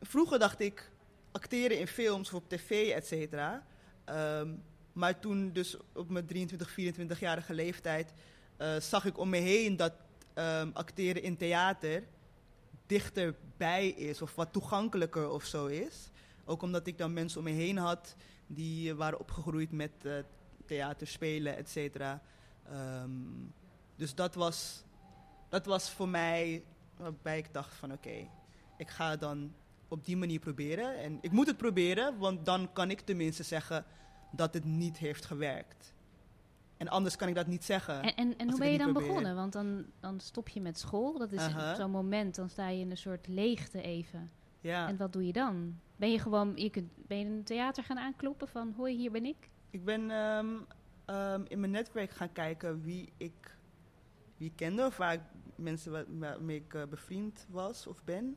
vroeger 0.00 0.38
dacht 0.38 0.60
ik 0.60 0.90
acteren 1.32 1.78
in 1.78 1.86
films 1.86 2.28
of 2.28 2.34
op 2.34 2.48
tv, 2.48 2.90
et 2.90 3.06
cetera. 3.06 3.66
Ehm, 4.04 4.48
maar 4.92 5.18
toen 5.18 5.52
dus 5.52 5.76
op 5.92 6.08
mijn 6.10 6.26
23, 6.26 6.70
24-jarige 6.70 7.54
leeftijd 7.54 8.12
eh, 8.56 8.76
zag 8.80 9.04
ik 9.04 9.18
om 9.18 9.28
me 9.28 9.36
heen 9.36 9.76
dat 9.76 9.92
ehm, 10.34 10.70
acteren 10.72 11.22
in 11.22 11.36
theater 11.36 12.04
dichterbij 12.86 13.88
is 13.88 14.22
of 14.22 14.34
wat 14.34 14.52
toegankelijker 14.52 15.30
of 15.30 15.44
zo 15.44 15.66
is. 15.66 16.08
Ook 16.44 16.62
omdat 16.62 16.86
ik 16.86 16.98
dan 16.98 17.12
mensen 17.12 17.38
om 17.38 17.44
me 17.44 17.50
heen 17.50 17.76
had 17.78 18.14
die 18.46 18.90
eh, 18.90 18.96
waren 18.96 19.20
opgegroeid 19.20 19.72
met 19.72 19.90
eh 20.02 20.12
theater 20.66 21.06
spelen, 21.06 21.56
et 21.56 21.68
cetera. 21.70 22.22
Ehm, 22.68 23.10
dus 23.96 24.14
dat 24.14 24.34
was, 24.34 24.84
dat 25.48 25.66
was 25.66 25.90
voor 25.90 26.08
mij 26.08 26.64
waarbij 26.96 27.38
ik 27.38 27.52
dacht 27.52 27.74
van 27.74 27.92
oké, 27.92 28.28
ik 28.76 28.90
ga 28.90 29.10
het 29.10 29.20
dan 29.20 29.52
op 29.88 30.04
die 30.04 30.16
manier 30.16 30.38
proberen. 30.38 30.98
En 30.98 31.18
ik 31.20 31.30
moet 31.30 31.46
het 31.46 31.56
proberen, 31.56 32.18
want 32.18 32.44
dan 32.44 32.72
kan 32.72 32.90
ik 32.90 33.00
tenminste 33.00 33.42
zeggen 33.42 33.84
dat 34.32 34.54
het 34.54 34.64
niet 34.64 34.98
heeft 34.98 35.24
gewerkt. 35.24 35.94
En 36.76 36.88
anders 36.88 37.16
kan 37.16 37.28
ik 37.28 37.34
dat 37.34 37.46
niet 37.46 37.64
zeggen. 37.64 38.02
En, 38.02 38.14
en, 38.14 38.36
en 38.36 38.50
hoe 38.50 38.58
ben 38.58 38.70
je 38.70 38.78
dan 38.78 38.92
probeer. 38.92 39.08
begonnen? 39.08 39.34
Want 39.34 39.52
dan, 39.52 39.84
dan 40.00 40.20
stop 40.20 40.48
je 40.48 40.60
met 40.60 40.78
school. 40.78 41.18
Dat 41.18 41.32
is 41.32 41.40
Aha. 41.40 41.74
zo'n 41.74 41.90
moment, 41.90 42.34
dan 42.34 42.48
sta 42.48 42.68
je 42.68 42.80
in 42.80 42.90
een 42.90 42.96
soort 42.96 43.28
leegte 43.28 43.82
even. 43.82 44.30
ja. 44.60 44.88
En 44.88 44.96
wat 44.96 45.12
doe 45.12 45.26
je 45.26 45.32
dan? 45.32 45.78
Ben 45.96 46.10
je 46.10 46.18
gewoon, 46.18 46.52
je 46.56 46.70
kunt, 46.70 46.90
ben 47.06 47.18
je 47.18 47.24
in 47.24 47.32
een 47.32 47.44
theater 47.44 47.84
gaan 47.84 47.98
aankloppen 47.98 48.48
van, 48.48 48.74
hoi, 48.76 48.96
hier 48.96 49.10
ben 49.10 49.24
ik? 49.24 49.50
Ik 49.70 49.84
ben 49.84 50.10
ehm, 50.10 50.46
ehm, 51.10 51.42
in 51.48 51.60
mijn 51.60 51.72
netwerk 51.72 52.10
gaan 52.10 52.32
kijken 52.32 52.82
wie 52.82 53.12
ik, 53.16 53.56
wie 54.36 54.52
kende, 54.56 54.86
of 54.86 54.96
waar 54.96 55.12
ik, 55.12 55.20
mensen 55.56 55.92
wa- 55.92 56.04
waarmee 56.08 56.56
ik 56.56 56.74
eh, 56.74 56.82
bevriend 56.86 57.46
was 57.50 57.86
of 57.86 58.04
ben. 58.04 58.36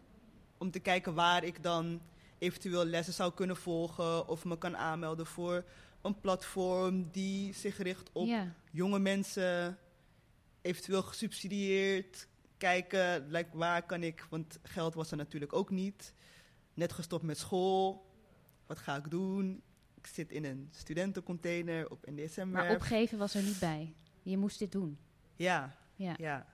Om 0.58 0.72
te 0.72 0.80
kijken 0.80 1.14
waar 1.14 1.44
ik 1.44 1.64
dan 1.64 2.02
eventueel 2.38 2.86
lessen 2.86 3.14
zou 3.14 3.34
kunnen 3.34 3.56
volgen 3.58 4.28
of 4.28 4.46
me 4.46 4.58
kan 4.58 4.78
aanmelden 4.78 5.26
voor 5.26 5.64
een 6.02 6.20
platform 6.20 7.10
die 7.12 7.54
zich 7.54 7.78
richt 7.78 8.10
op 8.12 8.26
jonge 8.72 9.00
mensen, 9.00 9.78
eventueel 10.62 11.02
gesubsidieerd. 11.02 12.28
Kijken, 12.58 13.28
like, 13.30 13.58
waar 13.58 13.86
kan 13.86 14.04
ik, 14.04 14.28
want 14.30 14.60
geld 14.64 14.94
was 14.94 15.12
er 15.12 15.18
natuurlijk 15.18 15.54
ook 15.54 15.70
niet. 15.70 16.14
Net 16.74 16.94
gestopt 16.94 17.24
met 17.24 17.38
school. 17.38 18.06
Wat 18.68 18.78
ga 18.78 18.96
ik 18.96 19.10
doen? 19.12 19.62
Ik 20.04 20.10
zit 20.10 20.32
in 20.32 20.46
een 20.46 20.68
studentencontainer 20.72 21.90
op 21.90 22.06
NDSM. 22.06 22.50
Maar 22.50 22.72
opgeven 22.72 23.18
was 23.18 23.36
er 23.36 23.44
niet 23.44 23.60
bij. 23.60 23.94
Je 24.22 24.38
moest 24.38 24.60
dit 24.60 24.72
doen. 24.72 24.98
Ja, 25.36 25.76
Ja. 25.96 26.16
ja. 26.18 26.46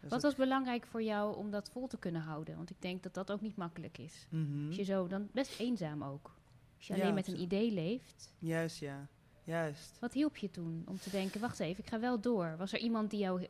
Dus 0.00 0.10
Wat 0.10 0.22
was 0.22 0.34
belangrijk 0.34 0.86
voor 0.86 1.02
jou 1.02 1.36
om 1.36 1.50
dat 1.50 1.70
vol 1.70 1.86
te 1.86 1.98
kunnen 1.98 2.20
houden? 2.22 2.56
Want 2.56 2.70
ik 2.70 2.82
denk 2.82 3.02
dat 3.02 3.14
dat 3.14 3.30
ook 3.32 3.40
niet 3.40 3.56
makkelijk 3.56 3.98
is. 3.98 4.26
Mhm. 4.30 4.66
Als 4.66 4.76
je 4.76 4.82
zo, 4.84 5.06
dan 5.06 5.28
best 5.32 5.58
eenzaam 5.60 6.04
ook. 6.04 6.34
Als 6.76 6.86
je 6.86 6.94
Ja, 6.94 7.02
alleen 7.02 7.14
met 7.14 7.28
een 7.28 7.40
idee 7.40 7.70
leeft. 7.72 8.32
Juist, 8.38 8.78
ja. 8.78 9.08
Juist. 9.44 9.98
Wat 10.00 10.12
hielp 10.12 10.36
je 10.36 10.50
toen 10.50 10.84
om 10.86 10.98
te 10.98 11.10
denken, 11.10 11.40
wacht 11.40 11.60
even, 11.60 11.84
ik 11.84 11.90
ga 11.90 12.00
wel 12.00 12.20
door. 12.20 12.54
Was 12.56 12.72
er 12.72 12.78
iemand 12.78 13.10
die 13.10 13.20
jou, 13.20 13.46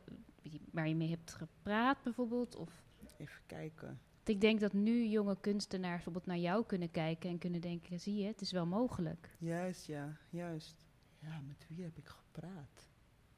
waar 0.71 0.87
je 0.87 0.95
mee 0.95 1.09
hebt 1.09 1.33
gepraat 1.33 2.03
bijvoorbeeld? 2.03 2.55
Of 2.55 2.69
Even 3.17 3.41
kijken. 3.45 3.99
Want 4.27 4.39
ik 4.43 4.45
denk 4.49 4.59
dat 4.59 4.73
nu 4.73 5.05
jonge 5.05 5.37
kunstenaars 5.39 5.95
bijvoorbeeld 5.95 6.25
naar 6.25 6.37
jou 6.37 6.65
kunnen 6.65 6.91
kijken 6.91 7.29
en 7.29 7.37
kunnen 7.37 7.61
denken, 7.61 7.99
zie 7.99 8.15
je, 8.15 8.25
het 8.25 8.41
is 8.41 8.51
wel 8.51 8.65
mogelijk. 8.65 9.35
Juist, 9.37 9.85
ja. 9.85 10.17
Juist. 10.29 10.85
Ja, 11.19 11.39
met 11.47 11.65
wie 11.69 11.83
heb 11.83 11.97
ik 11.97 12.07
gepraat? 12.07 12.89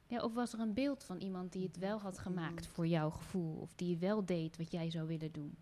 Ja, 0.08 0.24
of 0.24 0.34
was 0.34 0.54
er 0.54 0.60
een 0.60 0.74
beeld 0.74 1.04
van 1.04 1.18
iemand 1.20 1.52
die 1.52 1.64
het 1.64 1.78
wel 1.78 2.00
had 2.00 2.18
gemaakt 2.18 2.68
voor 2.68 2.88
jouw 2.88 3.10
gevoel? 3.10 3.56
Of 3.60 3.76
die 3.76 3.98
wel 3.98 4.26
deed 4.26 4.58
wat 4.58 4.72
jij 4.72 4.90
zou 4.90 5.08
willen 5.08 5.32
doen? 5.32 5.58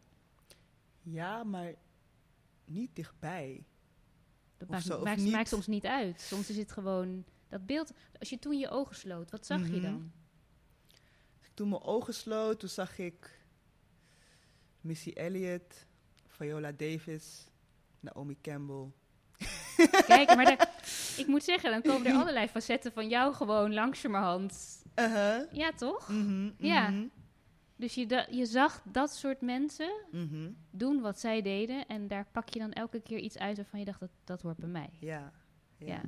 Ja, 1.01 1.43
maar 1.43 1.74
niet 2.65 2.96
dichtbij. 2.96 3.65
Dat 4.57 4.69
maakt, 4.69 4.84
zo, 4.86 5.03
maakt, 5.03 5.22
niet. 5.22 5.31
maakt 5.31 5.50
soms 5.50 5.67
niet 5.67 5.86
uit. 5.86 6.22
Soms 6.22 6.50
is 6.50 6.57
het 6.57 6.72
gewoon 6.72 7.24
dat 7.48 7.65
beeld. 7.65 7.91
Als 8.19 8.29
je 8.29 8.39
toen 8.39 8.57
je 8.60 8.69
ogen 8.69 8.96
sloot, 8.96 9.31
wat 9.31 9.46
zag 9.46 9.60
je 9.67 9.74
Mhm. 9.74 9.81
dan? 9.81 10.12
Toen 11.53 11.69
mijn 11.69 11.81
ogen 11.81 12.13
sloot, 12.13 12.60
toen 12.60 12.69
zag 12.69 12.98
ik 12.98 13.37
Missy 14.88 15.10
Elliott, 15.13 15.86
Viola 16.27 16.72
Davis, 16.72 17.48
Naomi 18.00 18.38
Campbell. 18.41 18.91
Kijk, 20.08 20.36
maar 20.36 20.46
daar- 20.46 20.72
ik 21.22 21.27
moet 21.27 21.44
zeggen, 21.44 21.72
dan 21.72 21.82
komen 21.82 22.06
er 22.08 22.17
allerlei 22.17 22.48
facetten 22.48 22.91
van 22.91 23.08
jou 23.10 23.34
gewoon 23.34 23.74
langzamerhand. 23.74 24.84
Uh-huh. 24.96 25.51
Ja, 25.51 25.72
toch? 25.72 26.10
Mhm, 26.10 26.50
Ja. 26.58 26.89
mhm, 26.89 27.08
Dus 27.75 27.96
je, 27.96 28.27
je 28.32 28.46
zag 28.46 28.82
dat 28.91 29.15
soort 29.15 29.41
mensen 29.41 29.91
mhm. 30.12 30.50
doen 30.72 31.01
wat 31.01 31.20
zij 31.20 31.41
deden. 31.41 31.88
En 31.88 32.08
daar 32.08 32.25
pak 32.32 32.50
je 32.50 32.60
dan 32.60 32.72
elke 32.74 33.01
keer 33.01 33.17
iets 33.20 33.38
uit 33.38 33.58
waarvan 33.58 33.79
je 33.79 33.86
dacht, 33.86 34.00
dat, 34.00 34.10
dat 34.24 34.41
hoort 34.41 34.58
bij 34.58 34.70
mij. 34.70 34.89
Ja. 35.00 35.32
Ja. 35.77 36.01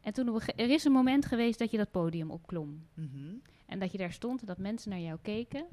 En 0.00 0.12
toen 0.12 0.40
er 0.56 0.70
is 0.70 0.84
een 0.84 0.92
moment 0.92 1.26
geweest 1.26 1.58
dat 1.58 1.70
je 1.70 1.76
dat 1.76 1.90
podium 1.90 2.30
opklom. 2.30 2.86
Mhm. 2.94 3.34
En 3.66 3.78
dat 3.78 3.92
je 3.92 3.98
daar 3.98 4.12
stond 4.12 4.40
en 4.40 4.46
dat 4.46 4.58
mensen 4.58 4.90
naar 4.90 5.00
jou 5.00 5.18
keken. 5.22 5.66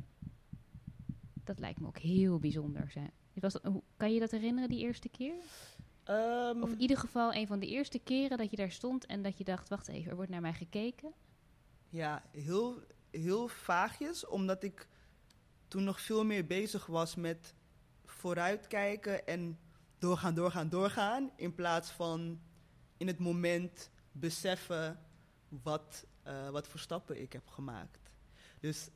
Dat 1.50 1.60
lijkt 1.60 1.80
me 1.80 1.88
ook 1.88 1.98
heel 1.98 2.40
bijzonder. 2.40 2.92
Zijn. 2.92 3.12
Was 3.34 3.54
dat, 3.54 3.72
kan 3.98 4.14
je 4.14 4.20
dat 4.20 4.32
herinneren, 4.32 4.70
die 4.70 4.80
eerste 4.80 5.10
keer? 5.10 5.34
Ehm, 6.04 6.62
Of 6.62 6.72
in 6.72 6.82
ieder 6.82 6.98
geval 6.98 7.34
een 7.34 7.48
van 7.48 7.60
de 7.60 7.68
eerste 7.68 8.00
keren 8.00 8.38
dat 8.38 8.50
je 8.50 8.56
daar 8.56 8.72
stond 8.72 9.06
en 9.06 9.22
dat 9.22 9.38
je 9.38 9.44
dacht, 9.44 9.70
wacht 9.70 9.88
even, 9.88 10.10
er 10.10 10.16
wordt 10.16 10.32
naar 10.32 10.42
mij 10.42 10.54
gekeken. 10.54 11.14
Ja, 11.90 12.24
heel, 12.32 12.82
heel 13.12 13.48
vaagjes, 13.48 14.26
omdat 14.26 14.64
ik 14.64 14.88
toen 15.68 15.84
nog 15.84 16.02
veel 16.02 16.26
meer 16.26 16.46
bezig 16.46 16.86
was 16.86 17.16
met 17.16 17.54
vooruitkijken 18.06 19.28
en 19.28 19.60
doorgaan, 19.98 20.34
doorgaan, 20.34 20.70
doorgaan. 20.70 21.32
In 21.36 21.56
plaats 21.56 21.92
van 21.92 22.40
in 22.98 23.08
het 23.08 23.20
moment 23.20 23.92
beseffen 24.12 25.00
wat, 25.64 26.06
eh, 26.24 26.50
wat 26.50 26.68
voor 26.68 26.80
stappen 26.80 27.22
ik 27.22 27.34
heb 27.34 27.48
gemaakt. 27.48 28.12
Dus 28.60 28.90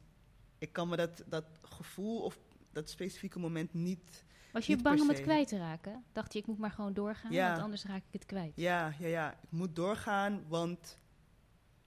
ik 0.64 0.74
kan 0.74 0.90
me 0.90 0.96
dat, 0.96 1.24
dat 1.28 1.46
gevoel 1.62 2.22
of 2.22 2.40
dat 2.72 2.90
specifieke 2.90 3.40
moment 3.40 3.74
niet. 3.74 4.24
Was 4.52 4.66
je 4.66 4.74
Niet 4.76 4.84
bang 4.84 5.02
om 5.02 5.10
het 5.10 5.22
kwijt 5.22 5.48
te 5.48 5.58
raken? 5.58 6.04
Dacht 6.12 6.34
je, 6.34 6.40
ik 6.40 6.48
moet 6.48 6.58
maar 6.58 6.72
gewoon 6.72 6.94
doorgaan, 6.94 7.32
Ja. 7.32 7.50
want 7.52 7.62
anders 7.64 7.84
raak 7.86 7.98
ik 8.08 8.14
het 8.14 8.26
kwijt. 8.26 8.52
Ja, 8.56 8.94
ja, 9.00 9.08
ja, 9.08 9.32
ik 9.32 9.52
moet 9.52 9.76
doorgaan, 9.76 10.44
want 10.48 10.98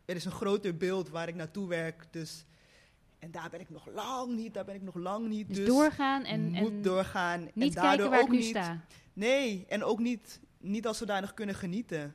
er 0.05 0.17
is 0.17 0.25
een 0.25 0.31
groter 0.33 0.77
beeld 0.77 1.09
waar 1.09 1.29
ik 1.29 1.35
naartoe 1.35 1.69
werk. 1.69 2.07
Dus, 2.11 2.45
en 3.19 3.31
daar 3.31 3.51
ben 3.51 3.61
ik 3.61 3.71
nog 3.71 3.87
lang 3.87 4.35
niet, 4.37 4.55
daar 4.55 4.65
ben 4.65 4.75
ik 4.75 4.83
nog 4.83 4.95
lang 4.95 5.29
niet. 5.29 5.49
Dus, 5.49 5.57
Dus, 5.57 5.67
doorgaan 5.67 6.25
en, 6.25 6.51
moet 6.51 6.71
en 6.71 6.83
doorgaan. 6.83 7.41
niet 7.41 7.53
en 7.55 7.61
kijken 7.61 7.83
daardoor 7.83 8.09
waar 8.11 8.19
ik 8.19 8.25
ook 8.25 8.31
nu 8.31 8.37
niet, 8.37 8.47
sta. 8.47 8.81
Nee, 9.13 9.65
en 9.69 9.85
ook 9.85 9.99
niet, 9.99 10.41
niet 10.59 10.87
als 10.87 10.99
zodanig 10.99 11.35
kunnen 11.35 11.55
genieten. 11.55 12.15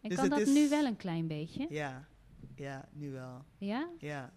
En 0.00 0.08
Dus 0.08 0.18
kan 0.18 0.28
dat 0.28 0.38
is- 0.40 0.48
nu 0.54 0.68
wel 0.68 0.84
een 0.84 0.96
klein 0.96 1.26
beetje? 1.26 1.66
Ja, 1.70 2.08
ja, 2.54 2.88
nu 2.92 3.10
wel. 3.10 3.44
Ja? 3.58 3.88
Ja. 3.98 4.32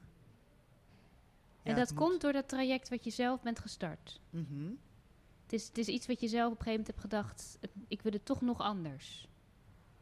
En 1.65 1.71
Ja, 1.71 1.77
dat 1.77 1.93
komt 1.93 2.11
moet. 2.11 2.21
door 2.21 2.31
dat 2.33 2.47
traject 2.49 2.89
wat 2.89 3.03
je 3.03 3.09
zelf 3.09 3.41
bent 3.41 3.59
gestart. 3.59 4.19
Mhm. 4.29 4.69
Het 5.43 5.53
is, 5.53 5.67
het 5.67 5.77
is 5.77 5.87
iets 5.87 6.07
wat 6.07 6.19
je 6.21 6.27
zelf 6.27 6.51
op 6.51 6.59
een 6.59 6.65
gegeven 6.65 6.85
moment 6.85 6.87
hebt 6.87 6.99
gedacht, 7.13 7.57
ik 7.87 8.01
wil 8.01 8.11
het 8.11 8.25
toch 8.25 8.41
nog 8.41 8.59
anders. 8.59 9.27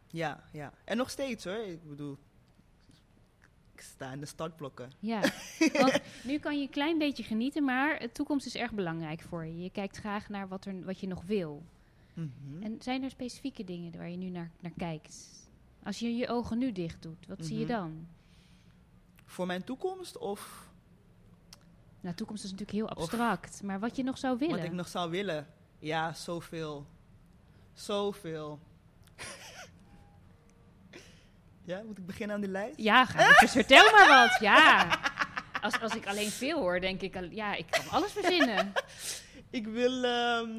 Ja, 0.07 0.43
ja. 0.51 0.73
En 0.83 0.97
nog 0.97 1.09
steeds 1.09 1.43
hoor. 1.43 1.63
Ik 1.63 1.89
bedoel, 1.89 2.17
ik 3.73 3.81
sta 3.81 4.11
in 4.11 4.19
de 4.19 4.25
startblokken. 4.25 4.91
Ja, 4.99 5.19
want 5.79 5.99
nu 6.23 6.37
kan 6.39 6.57
je 6.57 6.61
een 6.63 6.69
klein 6.69 6.97
beetje 6.97 7.23
genieten, 7.23 7.63
maar 7.63 7.99
de 7.99 8.11
toekomst 8.11 8.45
is 8.45 8.55
erg 8.55 8.71
belangrijk 8.71 9.21
voor 9.21 9.45
je. 9.45 9.59
Je 9.61 9.69
kijkt 9.69 9.97
graag 9.97 10.29
naar 10.29 10.47
wat, 10.47 10.65
er, 10.65 10.83
wat 10.85 10.99
je 10.99 11.07
nog 11.07 11.23
wil. 11.23 11.63
Mhm. 12.13 12.63
En 12.63 12.81
zijn 12.81 13.03
er 13.03 13.09
specifieke 13.09 13.63
dingen 13.63 13.97
waar 13.97 14.09
je 14.09 14.17
nu 14.17 14.29
naar, 14.29 14.51
naar 14.59 14.73
kijkt? 14.77 15.41
Als 15.83 15.99
je 15.99 16.15
je 16.15 16.27
ogen 16.29 16.57
nu 16.57 16.71
dicht 16.71 17.01
doet, 17.01 17.27
wat 17.27 17.45
zie 17.45 17.57
je 17.57 17.63
Mhm. 17.65 17.73
dan? 17.73 18.07
Voor 19.25 19.45
mijn 19.45 19.63
toekomst 19.63 20.17
of 20.17 20.71
Nou, 22.03 22.15
toekomst 22.15 22.43
is 22.43 22.51
natuurlijk 22.51 22.77
heel 22.77 22.89
abstract, 22.89 23.63
maar 23.63 23.79
wat 23.79 23.95
je 23.95 24.03
nog 24.03 24.17
zou 24.17 24.37
willen. 24.37 24.55
wat 24.55 24.65
ik 24.65 24.71
nog 24.71 24.87
zou 24.87 25.11
willen? 25.11 25.47
Ja, 25.79 26.13
zoveel. 26.13 26.87
Zoveel. 27.73 28.59
ja, 31.69 31.81
moet 31.85 31.97
ik 31.97 32.05
beginnen 32.05 32.35
aan 32.35 32.41
die 32.41 32.51
lijst? 32.51 32.79
Ja, 32.79 33.05
ga 33.05 33.39
dus 33.39 33.51
vertel 33.51 33.91
maar 33.91 34.07
wat. 34.07 34.39
Ja. 34.39 34.99
Als, 35.61 35.79
als 35.81 35.95
ik 35.95 36.07
alleen 36.07 36.29
veel 36.29 36.59
hoor, 36.59 36.79
denk 36.79 37.01
ik, 37.01 37.27
ja, 37.31 37.55
ik 37.55 37.65
kan 37.69 37.89
alles 37.89 38.11
verzinnen. 38.11 38.73
Ik 39.49 39.67
wil, 39.67 40.03
ehm, 40.03 40.49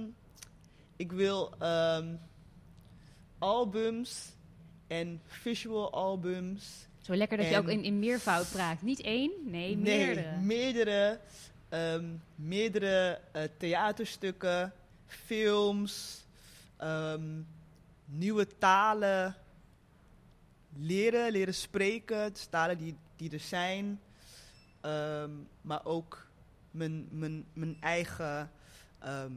ik 0.97 1.13
wil 1.13 1.55
ehm, 1.59 2.15
albums 3.39 4.33
en 4.87 5.23
visual 5.27 5.93
albums. 5.93 6.87
Zo 7.05 7.15
lekker 7.15 7.37
dat 7.37 7.49
je 7.49 7.59
ook 7.59 7.69
in, 7.69 7.83
in 7.83 7.99
meervoud 7.99 8.51
praat. 8.51 8.83
Niet 8.83 9.01
één, 9.01 9.33
nee, 9.45 9.77
meerdere. 9.77 10.37
meerdere, 10.37 11.21
ehm, 11.69 12.05
meerdere 12.35 13.21
eh, 13.33 13.43
theaterstukken, 13.59 14.73
films, 15.07 16.25
ehm, 16.77 17.41
nieuwe 18.05 18.47
talen, 18.59 19.35
leren, 20.77 21.33
leren 21.33 21.55
spreken, 21.55 22.33
dus 22.33 22.47
talen 22.47 22.79
die, 22.79 22.97
die 23.17 23.31
er 23.31 23.41
zijn, 23.41 24.01
Ehm, 24.85 25.31
maar 25.61 25.85
ook 25.85 26.27
mijn, 26.71 27.09
mijn, 27.11 27.47
mijn 27.53 27.77
eigen 27.81 28.51
ehm, 28.99 29.33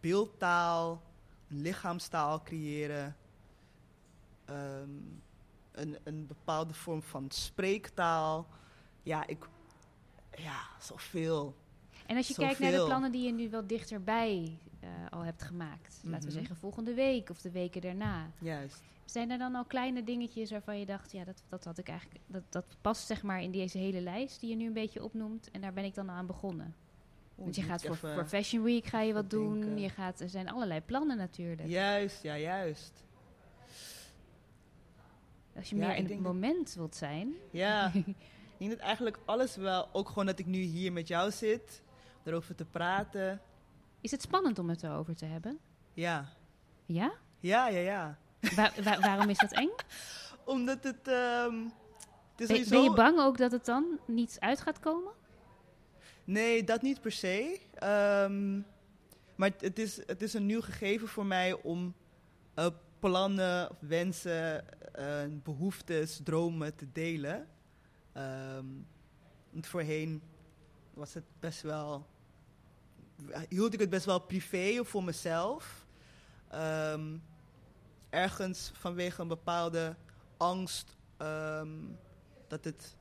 beeldtaal, 0.00 1.02
lichaamstaal 1.48 2.42
creëren. 2.42 3.16
Ehm, 4.44 4.90
een, 5.74 5.96
een 6.04 6.26
bepaalde 6.26 6.74
vorm 6.74 7.02
van 7.02 7.26
spreektaal. 7.30 8.46
Ja, 9.02 9.26
ik. 9.26 9.48
Ja, 10.36 10.60
zoveel. 10.80 11.54
En 12.06 12.16
als 12.16 12.28
je 12.28 12.34
kijkt 12.34 12.58
naar 12.58 12.70
de 12.70 12.84
plannen 12.84 13.12
die 13.12 13.26
je 13.26 13.32
nu 13.32 13.50
wel 13.50 13.66
dichterbij 13.66 14.58
eh, 14.80 14.88
al 15.10 15.20
hebt 15.20 15.42
gemaakt. 15.42 16.00
Laten 16.02 16.20
we 16.20 16.26
Mhm. 16.26 16.38
zeggen 16.38 16.56
volgende 16.56 16.94
week 16.94 17.30
of 17.30 17.40
de 17.40 17.50
weken 17.50 17.80
daarna. 17.80 18.30
Juist. 18.40 18.82
Zijn 19.04 19.30
er 19.30 19.38
dan 19.38 19.54
al 19.54 19.64
kleine 19.64 20.04
dingetjes 20.04 20.50
waarvan 20.50 20.78
je 20.78 20.86
dacht, 20.86 21.12
ja, 21.12 21.24
dat, 21.24 21.42
dat 21.48 21.64
had 21.64 21.78
ik 21.78 21.88
eigenlijk, 21.88 22.20
dat, 22.26 22.42
dat 22.48 22.64
past 22.80 23.06
zeg 23.06 23.22
maar 23.22 23.42
in 23.42 23.50
deze 23.50 23.78
hele 23.78 24.00
lijst 24.00 24.40
die 24.40 24.50
je 24.50 24.56
nu 24.56 24.66
een 24.66 24.72
beetje 24.72 25.04
opnoemt. 25.04 25.50
En 25.50 25.60
daar 25.60 25.72
ben 25.72 25.84
ik 25.84 25.94
dan 25.94 26.10
aan 26.10 26.26
begonnen. 26.26 26.74
Want 27.34 27.56
je 27.56 27.62
gaat 27.62 27.84
voor, 27.86 28.24
Fashion 28.26 28.62
Week 28.62 28.84
ga 28.86 29.00
je 29.00 29.12
wat 29.12 29.30
doen. 29.30 29.78
Je 29.78 29.88
gaat, 29.88 30.20
er 30.20 30.28
zijn 30.28 30.48
allerlei 30.50 30.80
plannen 30.80 31.16
natuurlijk. 31.16 31.68
Juist, 31.68 32.22
ja, 32.22 32.38
juist. 32.38 33.04
Als 35.56 35.70
je 35.70 35.76
Ja, 35.76 35.86
meer 35.86 35.96
in 35.96 36.04
het 36.04 36.12
dat- 36.12 36.20
moment 36.22 36.74
wilt 36.74 36.94
zijn. 36.96 37.34
Ja, 37.50 37.90
ik 37.94 38.14
denk 38.58 38.70
dat 38.70 38.80
eigenlijk 38.80 39.18
alles 39.24 39.56
wel, 39.56 39.88
ook 39.92 40.08
gewoon 40.08 40.26
dat 40.26 40.38
ik 40.38 40.46
nu 40.46 40.58
hier 40.58 40.92
met 40.92 41.08
jou 41.08 41.30
zit, 41.30 41.82
erover 42.24 42.54
te 42.54 42.64
praten. 42.64 43.40
Is 44.00 44.10
het 44.10 44.22
spannend 44.22 44.58
om 44.58 44.68
het 44.68 44.82
erover 44.82 45.16
te 45.16 45.24
hebben? 45.24 45.58
Ja, 45.92 46.28
Ja? 46.86 47.12
ja, 47.40 47.68
ja, 47.68 47.78
ja. 47.80 48.18
Wa- 48.56 48.72
wa- 48.82 48.98
waarom 49.00 49.28
is 49.28 49.38
dat 49.38 49.52
eng? 49.52 49.70
Omdat 50.44 50.82
het, 50.84 51.08
ehm 51.08 51.54
het 52.30 52.40
is 52.40 52.46
Ben, 52.46 52.56
sowieso... 52.56 52.70
ben 52.70 52.82
je 52.82 52.92
bang 52.94 53.18
ook 53.20 53.38
dat 53.38 53.52
het 53.52 53.64
dan 53.64 53.98
niet 54.06 54.36
uit 54.40 54.60
gaat 54.60 54.80
komen? 54.80 55.12
Nee, 56.24 56.64
dat 56.64 56.82
niet 56.82 57.00
per 57.00 57.12
se. 57.12 57.60
Ehm, 57.74 58.54
maar 59.34 59.48
het, 59.50 59.60
het 59.60 59.78
is, 59.78 59.96
het 60.06 60.22
is 60.22 60.34
een 60.34 60.46
nieuw 60.46 60.60
gegeven 60.60 61.08
voor 61.08 61.26
mij 61.26 61.52
om 61.52 61.94
eh, 62.54 62.66
plannen, 63.08 63.68
wensen, 63.80 64.64
eh, 64.94 65.24
behoeftes, 65.42 66.20
dromen 66.22 66.74
te 66.74 66.92
delen. 66.92 67.48
Want 69.50 69.66
voorheen 69.66 70.22
was 70.94 71.14
het 71.14 71.24
best 71.40 71.62
wel. 71.62 72.06
hield 73.48 73.72
ik 73.72 73.80
het 73.80 73.90
best 73.90 74.04
wel 74.04 74.18
privé 74.18 74.80
of 74.80 74.88
voor 74.88 75.04
mezelf. 75.04 75.86
Ehm, 76.48 77.16
ergens 78.10 78.70
vanwege 78.74 79.22
een 79.22 79.28
bepaalde 79.28 79.96
angst 80.36 80.96
ehm, 81.16 81.68
dat 82.48 82.64
het. 82.64 82.96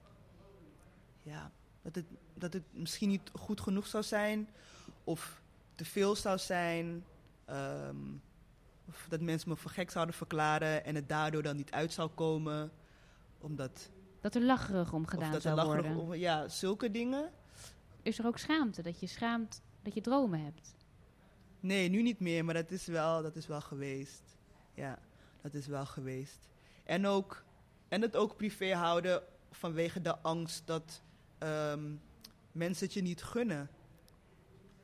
Ja, 1.21 1.51
dat 1.81 1.95
het, 1.95 2.05
dat 2.33 2.53
het 2.53 2.63
misschien 2.71 3.09
niet 3.09 3.31
goed 3.33 3.61
genoeg 3.61 3.87
zou 3.87 4.03
zijn. 4.03 4.49
Of 5.03 5.41
te 5.75 5.85
veel 5.85 6.15
zou 6.15 6.37
zijn. 6.37 7.05
Of 8.87 9.05
dat 9.09 9.21
mensen 9.21 9.49
me 9.49 9.55
voor 9.55 9.71
gek 9.71 9.91
zouden 9.91 10.15
verklaren 10.15 10.85
en 10.85 10.95
het 10.95 11.09
daardoor 11.09 11.43
dan 11.43 11.55
niet 11.55 11.71
uit 11.71 11.93
zou 11.93 12.09
komen. 12.09 12.71
Omdat. 13.39 13.89
Dat 14.21 14.35
er 14.35 14.41
lacherig 14.41 14.93
om 14.93 15.07
gedaan 15.07 15.31
dat 15.31 15.41
zou 15.41 15.59
er 15.59 15.65
worden. 15.65 15.97
om- 15.97 16.13
ja, 16.13 16.47
zulke 16.47 16.91
dingen. 16.91 17.31
Is 18.01 18.19
er 18.19 18.25
ook 18.25 18.37
schaamte? 18.37 18.81
Dat 18.81 18.99
je 18.99 19.07
schaamt 19.07 19.61
dat 19.81 19.93
je 19.93 20.01
dromen 20.01 20.43
hebt? 20.43 20.75
Nee, 21.59 21.89
nu 21.89 22.01
niet 22.01 22.19
meer, 22.19 22.45
maar 22.45 22.53
dat 22.53 22.71
is 22.71 22.85
wel, 22.85 23.21
dat 23.21 23.35
is 23.35 23.47
wel 23.47 23.61
geweest. 23.61 24.37
Ja, 24.73 24.99
dat 25.41 25.53
is 25.53 25.67
wel 25.67 25.85
geweest. 25.85 26.49
En 26.83 27.07
ook, 27.07 27.43
en 27.87 28.01
het 28.01 28.15
ook 28.15 28.35
privé 28.35 28.73
houden 28.75 29.23
vanwege 29.51 30.01
de 30.01 30.17
angst 30.19 30.67
dat 30.67 31.01
ehm, 31.37 31.91
mensen 32.51 32.85
het 32.85 32.93
je 32.93 33.01
niet 33.01 33.23
gunnen. 33.23 33.69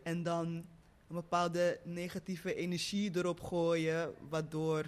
En 0.04 0.24
dan 0.24 0.66
een 1.10 1.16
bepaalde 1.16 1.80
negatieve 1.84 2.56
energie 2.56 3.12
erop 3.18 3.42
gooien, 3.42 4.14
waardoor 4.30 4.86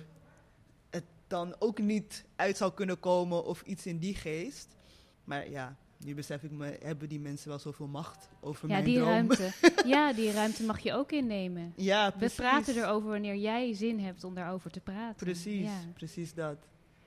het 0.90 1.04
dan 1.28 1.56
ook 1.60 1.80
niet 1.80 2.26
uit 2.36 2.58
zou 2.58 2.74
kunnen 2.74 3.00
komen 3.00 3.46
of 3.46 3.62
iets 3.62 3.86
in 3.86 3.98
die 3.98 4.16
geest. 4.16 4.76
Maar 5.24 5.50
ja, 5.50 5.76
nu 5.98 6.16
besef 6.16 6.44
ik 6.44 6.52
me, 6.52 6.78
hebben 6.84 7.10
die 7.10 7.20
mensen 7.20 7.50
wel 7.50 7.60
zoveel 7.60 7.88
macht 7.88 8.30
over 8.42 8.68
Ja, 8.68 8.74
mijn 8.74 8.86
die 8.86 8.96
droom? 8.96 9.08
ruimte. 9.10 9.52
ja, 9.86 10.14
die 10.14 10.32
ruimte 10.32 10.64
mag 10.64 10.80
je 10.80 10.94
ook 10.94 11.12
innemen. 11.12 11.74
Ja, 11.76 12.12
We 12.12 12.18
precies. 12.18 12.36
praten 12.38 12.76
erover 12.78 13.10
wanneer 13.10 13.36
jij 13.36 13.74
zin 13.74 14.00
hebt 14.00 14.24
om 14.24 14.36
daarover 14.36 14.72
te 14.72 14.80
praten. 14.80 15.26
Precies, 15.26 15.66
Ja, 15.66 15.80
precies 15.94 16.34
dat. 16.34 16.58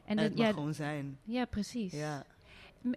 en 0.04 0.18
het 0.18 0.36
mag 0.36 0.46
ja, 0.46 0.52
gewoon 0.52 0.74
zijn. 0.74 1.18
ja 1.24 1.44
precies. 1.44 1.92
Ja. 1.92 2.24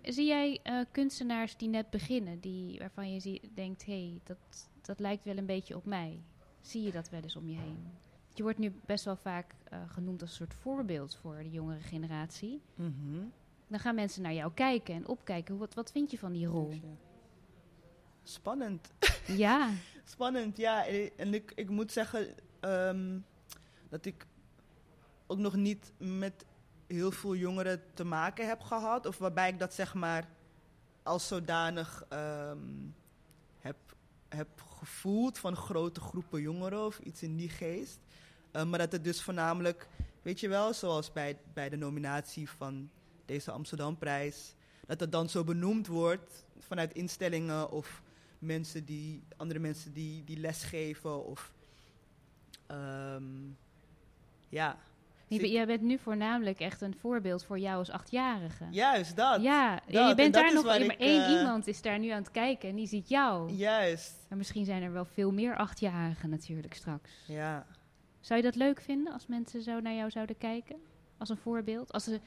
Zie 0.03 0.25
jij 0.27 0.59
eh, 0.63 0.79
kunstenaars 0.91 1.57
die 1.57 1.69
net 1.69 1.89
beginnen, 1.89 2.39
die, 2.39 2.79
waarvan 2.79 3.13
je 3.13 3.19
zie, 3.19 3.41
denkt, 3.53 3.85
hé, 3.85 3.93
hey, 4.09 4.19
dat, 4.23 4.37
dat 4.87 4.99
lijkt 4.99 5.23
wel 5.23 5.37
een 5.37 5.45
beetje 5.45 5.75
op 5.75 5.85
mij? 5.85 6.19
Zie 6.61 6.83
je 6.83 6.91
dat 6.91 7.09
wel 7.09 7.21
eens 7.21 7.35
om 7.35 7.49
je 7.49 7.57
heen? 7.57 7.87
Je 8.33 8.43
wordt 8.43 8.57
nu 8.57 8.73
best 8.85 9.05
wel 9.05 9.15
vaak 9.15 9.55
eh, 9.63 9.79
genoemd 9.87 10.21
als 10.21 10.29
een 10.29 10.35
soort 10.35 10.53
voorbeeld 10.53 11.15
voor 11.15 11.35
de 11.35 11.49
jongere 11.49 11.79
generatie. 11.79 12.61
Mhm. 12.75 13.23
Dan 13.67 13.79
gaan 13.79 13.95
mensen 13.95 14.21
naar 14.21 14.33
jou 14.33 14.51
kijken 14.53 14.95
en 14.95 15.07
opkijken. 15.07 15.57
Wat, 15.57 15.73
wat 15.73 15.91
vind 15.91 16.11
je 16.11 16.17
van 16.17 16.31
die 16.31 16.47
rol? 16.47 16.73
Spannend. 18.23 18.91
Ja, 19.27 19.71
Spannend, 20.09 20.57
ja. 20.57 20.85
En 21.15 21.33
ik, 21.33 21.51
ik 21.55 21.69
moet 21.69 21.91
zeggen 21.91 22.35
ehm, 22.59 23.19
dat 23.89 24.05
ik 24.05 24.25
ook 25.27 25.37
nog 25.37 25.55
niet 25.55 25.91
met 25.97 26.45
heel 26.87 27.11
veel 27.11 27.35
jongeren 27.35 27.81
te 27.93 28.03
maken 28.03 28.47
heb 28.47 28.61
gehad. 28.61 29.05
Of 29.05 29.17
waarbij 29.17 29.49
ik 29.49 29.59
dat 29.59 29.73
zeg 29.73 29.93
maar 29.93 30.27
als 31.03 31.27
zodanig 31.27 32.05
ehm, 32.09 32.57
heb, 33.59 33.77
heb 34.29 34.61
gevoeld 34.77 35.37
van 35.37 35.55
grote 35.55 35.99
groepen 35.99 36.41
jongeren 36.41 36.85
of 36.85 36.99
iets 36.99 37.23
in 37.23 37.35
die 37.35 37.49
geest. 37.49 37.99
Eh, 38.51 38.63
maar 38.63 38.79
dat 38.79 38.91
het 38.91 39.03
dus 39.03 39.21
voornamelijk, 39.21 39.87
weet 40.21 40.39
je 40.39 40.47
wel, 40.47 40.73
zoals 40.73 41.11
bij, 41.11 41.37
bij 41.53 41.69
de 41.69 41.77
nominatie 41.77 42.49
van 42.49 42.89
deze 43.25 43.51
Amsterdamprijs, 43.51 44.55
dat 44.85 44.99
het 44.99 45.11
dan 45.11 45.29
zo 45.29 45.43
benoemd 45.43 45.87
wordt 45.87 46.45
vanuit 46.59 46.93
instellingen 46.93 47.71
of 47.71 48.01
mensen 48.39 48.85
die, 48.85 49.23
andere 49.37 49.59
mensen 49.59 49.93
die, 49.93 50.23
die 50.23 50.37
lesgeven 50.37 51.25
of 51.25 51.53
ehm, 52.67 53.23
ja. 54.49 54.79
Je, 55.27 55.49
jij 55.49 55.65
bent 55.65 55.81
nu 55.81 55.97
voornamelijk 55.97 56.59
echt 56.59 56.81
een 56.81 56.95
voorbeeld 56.95 57.43
voor 57.43 57.59
jou 57.59 57.77
als 57.77 57.89
achtjarige. 57.89 58.65
Juist 58.71 59.15
dat. 59.15 59.41
Ja, 59.41 59.81
je 59.87 59.99
en 59.99 60.15
bent 60.15 60.33
daar 60.33 60.53
nog, 60.53 60.65
maar 60.65 60.81
ik, 60.81 60.91
één 60.91 61.23
eh, 61.23 61.31
iemand 61.31 61.67
is 61.67 61.81
daar 61.81 61.99
nu 61.99 62.09
aan 62.09 62.21
het 62.21 62.31
kijken 62.31 62.69
en 62.69 62.75
die 62.75 62.87
ziet 62.87 63.09
jou. 63.09 63.51
Juist. 63.51 64.25
Maar 64.29 64.37
misschien 64.37 64.65
zijn 64.65 64.83
er 64.83 64.93
wel 64.93 65.05
veel 65.05 65.31
meer 65.31 65.55
achtjarigen 65.57 66.29
natuurlijk 66.29 66.73
straks. 66.73 67.11
Ja. 67.27 67.65
Zou 68.19 68.39
je 68.39 68.45
dat 68.45 68.55
leuk 68.55 68.81
vinden 68.81 69.13
als 69.13 69.27
mensen 69.27 69.61
zo 69.61 69.79
naar 69.79 69.93
jou 69.93 70.09
zouden 70.09 70.37
kijken? 70.37 70.75
als 71.17 71.29
een 71.29 71.37
voorbeeld? 71.37 71.91
Als 71.93 72.07
een 72.07 72.21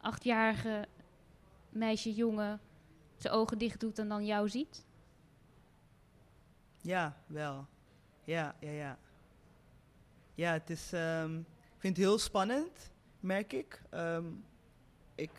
achtjarige 0.00 0.86
meisje, 1.68 2.14
jongen 2.14 2.60
zijn 3.16 3.34
ogen 3.34 3.58
dicht 3.58 3.80
doet 3.80 3.98
en 3.98 4.08
dan 4.08 4.26
jou 4.26 4.48
ziet? 4.48 4.84
Ja, 6.80 7.16
wel. 7.26 7.66
Ja, 8.24 8.54
ja, 8.60 8.70
ja. 8.70 8.98
Ja, 10.34 10.52
het 10.52 10.70
is. 10.70 10.92
ehm, 10.92 11.40
ik 11.76 11.82
vind 11.82 11.96
het 11.96 12.06
heel 12.06 12.18
spannend, 12.18 12.90
merk 13.20 13.52
ik. 13.52 13.82
Ehm, 13.90 14.24
ik. 15.14 15.30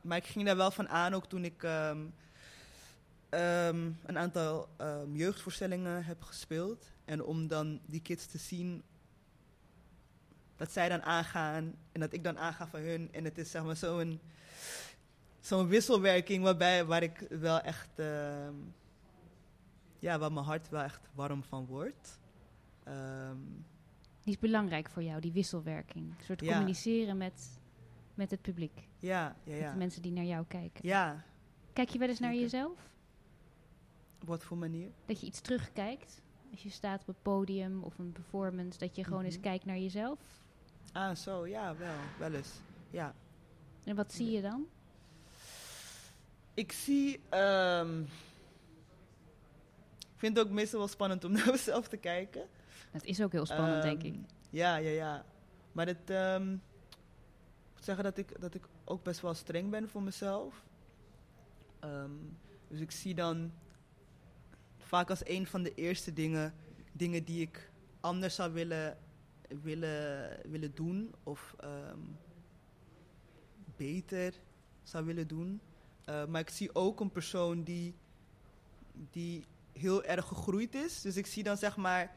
Maar 0.00 0.16
ik 0.16 0.26
ging 0.26 0.46
daar 0.46 0.56
wel 0.56 0.70
van 0.70 0.88
aan, 0.88 1.14
ook 1.14 1.26
toen 1.26 1.44
ik 1.44 1.62
ehm, 1.62 2.06
ehm, 3.28 3.90
een 4.02 4.18
aantal 4.18 4.68
jeugdvoorstellingen 5.12 6.04
heb 6.04 6.22
gespeeld. 6.22 6.92
En 7.04 7.22
om 7.22 7.48
dan 7.48 7.80
die 7.84 8.00
kids 8.00 8.26
te 8.26 8.38
zien 8.38 8.82
dat 10.56 10.72
zij 10.72 10.88
dan 10.88 11.02
aangaan 11.02 11.74
en 11.92 12.00
dat 12.00 12.12
ik 12.12 12.24
dan 12.24 12.38
aanga 12.38 12.66
van 12.66 12.80
hun. 12.80 13.12
En 13.12 13.24
het 13.24 13.38
is 13.38 13.50
zeg 13.50 13.64
maar 13.64 13.76
zo'n 13.76 14.20
zo'n 15.40 15.68
wisselwerking 15.68 16.42
waarbij 16.42 16.84
waar 16.84 17.02
ik 17.02 17.26
wel 17.28 17.60
echt. 17.60 17.90
ja, 19.98 20.18
waar 20.18 20.32
mijn 20.32 20.46
hart 20.46 20.68
wel 20.68 20.82
echt 20.82 21.00
warm 21.14 21.42
van 21.42 21.66
wordt. 21.66 22.18
Ehm, 22.84 23.38
Die 24.26 24.34
is 24.34 24.40
belangrijk 24.40 24.88
voor 24.90 25.02
jou, 25.02 25.20
die 25.20 25.32
wisselwerking. 25.32 26.06
Een 26.18 26.24
soort 26.24 26.40
Ja. 26.40 26.52
communiceren 26.52 27.16
met, 27.16 27.58
met 28.14 28.30
het 28.30 28.42
publiek. 28.42 28.88
ja, 28.98 29.36
ja, 29.44 29.52
Met 29.52 29.58
ja. 29.60 29.70
de 29.72 29.78
mensen 29.78 30.02
die 30.02 30.12
naar 30.12 30.24
jou 30.24 30.44
kijken. 30.48 30.88
Ja, 30.88 31.24
Kijk 31.72 31.88
je 31.88 31.98
wel 31.98 32.08
eens 32.08 32.18
naar 32.18 32.30
Zeker. 32.32 32.44
jezelf? 32.44 32.90
op 34.22 34.28
wat 34.28 34.44
voor 34.44 34.56
manier? 34.56 34.90
Dat 35.06 35.20
je 35.20 35.26
iets 35.26 35.40
terugkijkt? 35.40 36.22
Als 36.50 36.62
je 36.62 36.70
staat 36.70 37.00
op 37.00 37.06
het 37.06 37.22
podium 37.22 37.82
of 37.82 37.98
een 37.98 38.12
performance, 38.12 38.78
dat 38.78 38.96
je 38.96 39.04
gewoon 39.04 39.24
eens 39.24 39.34
Mhm. 39.34 39.42
kijkt 39.42 39.64
naar 39.64 39.78
jezelf? 39.78 40.18
Ah, 40.92 41.14
zo, 41.16 41.46
ja, 41.46 41.76
wel, 41.76 41.94
wel 42.18 42.32
eens. 42.32 42.60
Ja. 42.90 43.14
En 43.84 43.96
wat 43.96 44.12
zie 44.12 44.30
je 44.30 44.42
dan? 44.42 44.66
Ik 46.54 46.72
zie. 46.72 47.20
ehm, 47.28 48.00
ik 49.98 50.16
vind 50.16 50.36
het 50.36 50.46
ook 50.46 50.52
meestal 50.52 50.78
wel 50.78 50.88
spannend 50.88 51.24
om 51.24 51.32
naar 51.36 51.50
mezelf 51.50 51.88
te 51.88 51.96
kijken. 51.96 52.46
Dat 52.92 53.04
is 53.04 53.22
ook 53.22 53.32
heel 53.32 53.46
spannend, 53.46 53.82
denk 53.82 54.02
Ehm, 54.02 54.12
ik. 54.12 54.20
Ja, 54.50 54.76
ja, 54.76 54.90
ja. 54.90 55.24
Maar 55.72 55.86
het, 55.86 56.10
ehm, 56.10 56.52
ik 56.52 57.72
moet 57.74 57.84
zeggen 57.84 58.04
dat 58.04 58.18
ik, 58.18 58.40
dat 58.40 58.54
ik 58.54 58.68
ook 58.84 59.02
best 59.02 59.20
wel 59.20 59.34
streng 59.34 59.70
ben 59.70 59.88
voor 59.88 60.02
mezelf. 60.02 60.64
Ehm, 61.80 62.10
dus 62.68 62.80
ik 62.80 62.90
zie 62.90 63.14
dan 63.14 63.52
vaak 64.78 65.10
als 65.10 65.28
een 65.28 65.46
van 65.46 65.62
de 65.62 65.74
eerste 65.74 66.12
dingen, 66.12 66.54
dingen 66.92 67.24
die 67.24 67.40
ik 67.40 67.70
anders 68.00 68.34
zou 68.34 68.52
willen, 68.52 68.98
willen, 69.62 70.36
willen 70.50 70.74
doen. 70.74 71.14
Of 71.22 71.56
beter 73.76 74.34
zou 74.82 75.04
willen 75.04 75.28
doen. 75.28 75.60
Eh, 76.04 76.26
maar 76.26 76.40
ik 76.40 76.50
zie 76.50 76.74
ook 76.74 77.00
een 77.00 77.10
persoon 77.10 77.62
die, 77.62 77.94
die 79.10 79.44
heel 79.72 80.04
erg 80.04 80.26
gegroeid 80.26 80.74
is. 80.74 81.00
Dus 81.00 81.16
ik 81.16 81.26
zie 81.26 81.42
dan 81.42 81.56
zeg 81.56 81.76
maar 81.76 82.14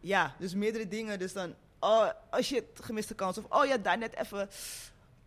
ja, 0.00 0.34
dus 0.38 0.54
meerdere 0.54 0.88
dingen. 0.88 1.18
Dus 1.18 1.32
dan, 1.32 1.54
oh, 1.78 2.08
oh 2.30 2.40
shit, 2.40 2.64
gemiste 2.74 3.14
kans. 3.14 3.38
Of, 3.38 3.44
oh 3.48 3.64
ja, 3.64 3.76
daar 3.78 3.98
net 3.98 4.16
even. 4.16 4.48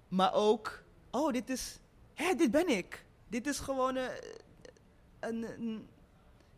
Maar 0.07 0.33
ook, 0.33 0.83
oh, 1.11 1.33
dit 1.33 1.49
is, 1.49 1.79
hè, 2.13 2.33
dit 2.35 2.51
ben 2.51 2.67
ik. 2.67 3.05
Dit 3.27 3.47
is 3.47 3.59
gewoon 3.59 3.95
eh, 3.95 4.05
een, 5.19 5.43
een, 5.43 5.87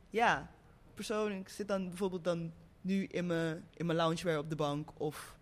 ja, 0.10 0.52
persoon. 0.94 1.32
Ik 1.32 1.50
zit 1.50 1.68
dan 1.68 1.88
bijvoorbeeld 1.88 2.24
dan 2.24 2.54
nu 2.82 3.06
in 3.06 3.26
mijn, 3.26 3.66
in 3.74 3.86
mijn 3.86 3.98
loungewear 3.98 4.38
op 4.38 4.50
de 4.50 4.56
bank. 4.56 4.90
Of 4.98 5.38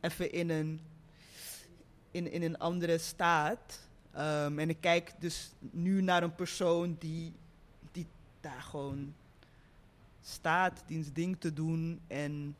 even 0.00 0.32
in 0.32 0.50
een, 0.50 0.80
in, 2.10 2.30
in 2.30 2.42
een 2.42 2.58
andere 2.58 2.98
staat. 2.98 3.88
Ehm, 4.12 4.58
en 4.58 4.68
ik 4.68 4.80
kijk 4.80 5.12
dus 5.18 5.52
nu 5.60 6.02
naar 6.02 6.22
een 6.22 6.34
persoon 6.34 6.96
die, 6.98 7.34
die 7.92 8.06
daar 8.40 8.62
gewoon 8.62 9.14
staat 10.26 10.82
diens 10.86 11.12
ding 11.12 11.40
te 11.40 11.52
doen. 11.52 12.00
En 12.06 12.56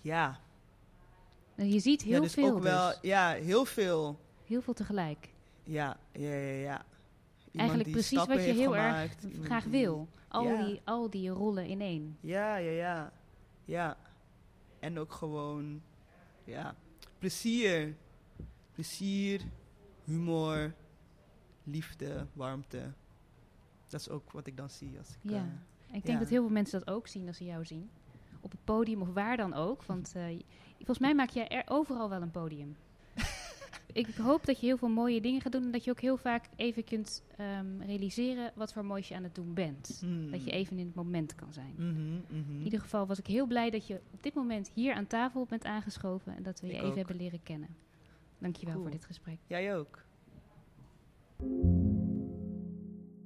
ja, 0.00 0.40
En 1.54 1.68
je 1.72 1.78
ziet 1.80 2.02
heel 2.02 2.12
ja 2.14 2.20
dus 2.20 2.32
veel 2.32 2.54
ook 2.56 2.62
wel, 2.62 2.88
dus. 2.88 2.98
ja, 3.02 3.32
heel 3.32 3.64
veel. 3.64 4.20
Heel 4.46 4.62
veel 4.62 4.74
tegelijk. 4.74 5.28
Ja, 5.64 5.96
ja, 6.12 6.28
ja, 6.28 6.52
ja. 6.52 6.84
Iemand 7.52 7.70
Eigenlijk 7.70 7.84
die 7.84 7.92
precies 7.92 8.18
wat 8.18 8.44
je 8.44 8.52
heel 8.52 8.70
gemaakt, 8.72 9.24
erg 9.24 9.44
graag 9.44 9.62
die- 9.62 9.72
wil. 9.72 10.08
Al, 10.28 10.44
Ja. 10.44 10.64
die, 10.64 10.80
al 10.84 11.10
die 11.10 11.28
rollen 11.30 11.66
in 11.66 11.80
één. 11.80 12.16
Ja, 12.20 12.56
ja, 12.56 12.70
ja. 12.70 13.12
Ja. 13.64 13.96
En 14.80 14.98
ook 14.98 15.12
gewoon, 15.12 15.82
ja, 16.44 16.74
plezier. 17.18 17.94
Plezier, 18.72 19.40
humor, 20.04 20.74
liefde, 21.64 22.26
warmte. 22.32 22.92
Dat 23.92 24.00
is 24.00 24.08
ook 24.08 24.30
wat 24.32 24.46
ik 24.46 24.56
dan 24.56 24.70
zie 24.70 24.98
als 24.98 25.08
ik... 25.08 25.30
Ja. 25.30 25.36
eh, 25.36 25.42
En 25.90 25.98
ik 25.98 26.04
denk 26.04 26.06
ja. 26.06 26.18
dat 26.18 26.28
heel 26.28 26.42
veel 26.42 26.52
mensen 26.52 26.78
dat 26.84 26.94
ook 26.94 27.06
zien 27.06 27.26
als 27.26 27.36
ze 27.36 27.44
jou 27.44 27.64
zien. 27.64 27.90
Op 28.40 28.50
het 28.50 28.64
podium 28.64 29.00
of 29.00 29.12
waar 29.12 29.36
dan 29.36 29.54
ook. 29.54 29.82
Want 29.84 30.12
eh, 30.16 30.24
volgens 30.76 30.98
mij 30.98 31.14
maak 31.14 31.28
jij 31.30 31.48
er 31.48 31.62
overal 31.66 32.08
wel 32.08 32.22
een 32.22 32.30
podium. 32.30 32.76
ik 33.92 34.14
hoop 34.14 34.44
dat 34.46 34.60
je 34.60 34.66
heel 34.66 34.76
veel 34.76 34.88
mooie 34.88 35.20
dingen 35.20 35.40
gaat 35.40 35.52
doen. 35.52 35.62
En 35.64 35.70
dat 35.70 35.84
je 35.84 35.90
ook 35.90 36.00
heel 36.00 36.16
vaak 36.16 36.44
even 36.56 36.84
kunt 36.84 37.22
ehm, 37.36 37.80
realiseren 37.80 38.52
wat 38.54 38.72
voor 38.72 38.84
moois 38.84 39.08
je 39.08 39.14
aan 39.14 39.22
het 39.22 39.34
doen 39.34 39.54
bent. 39.54 39.96
hmm. 40.00 40.30
Dat 40.30 40.44
je 40.44 40.50
even 40.50 40.78
in 40.78 40.86
het 40.86 40.94
moment 40.94 41.34
kan 41.34 41.52
zijn. 41.52 41.74
Mhm, 41.76 42.12
mhm. 42.38 42.50
In 42.58 42.62
ieder 42.64 42.80
geval 42.80 43.06
was 43.06 43.18
ik 43.18 43.26
heel 43.26 43.46
blij 43.46 43.70
dat 43.70 43.86
je 43.86 44.00
op 44.12 44.22
dit 44.22 44.34
moment 44.34 44.70
hier 44.74 44.94
aan 44.94 45.06
tafel 45.06 45.46
bent 45.48 45.64
aangeschoven. 45.64 46.36
En 46.36 46.42
dat 46.42 46.60
we 46.60 46.66
je 46.66 46.72
Ik 46.72 46.78
even 46.78 46.90
ook. 46.90 46.96
hebben 46.96 47.16
leren 47.16 47.42
kennen. 47.42 47.68
Dankjewel 48.38 48.74
Cool. 48.74 48.86
voor 48.86 48.96
dit 48.96 49.04
gesprek. 49.04 49.38
Jij 49.46 49.76
ook. 49.76 49.98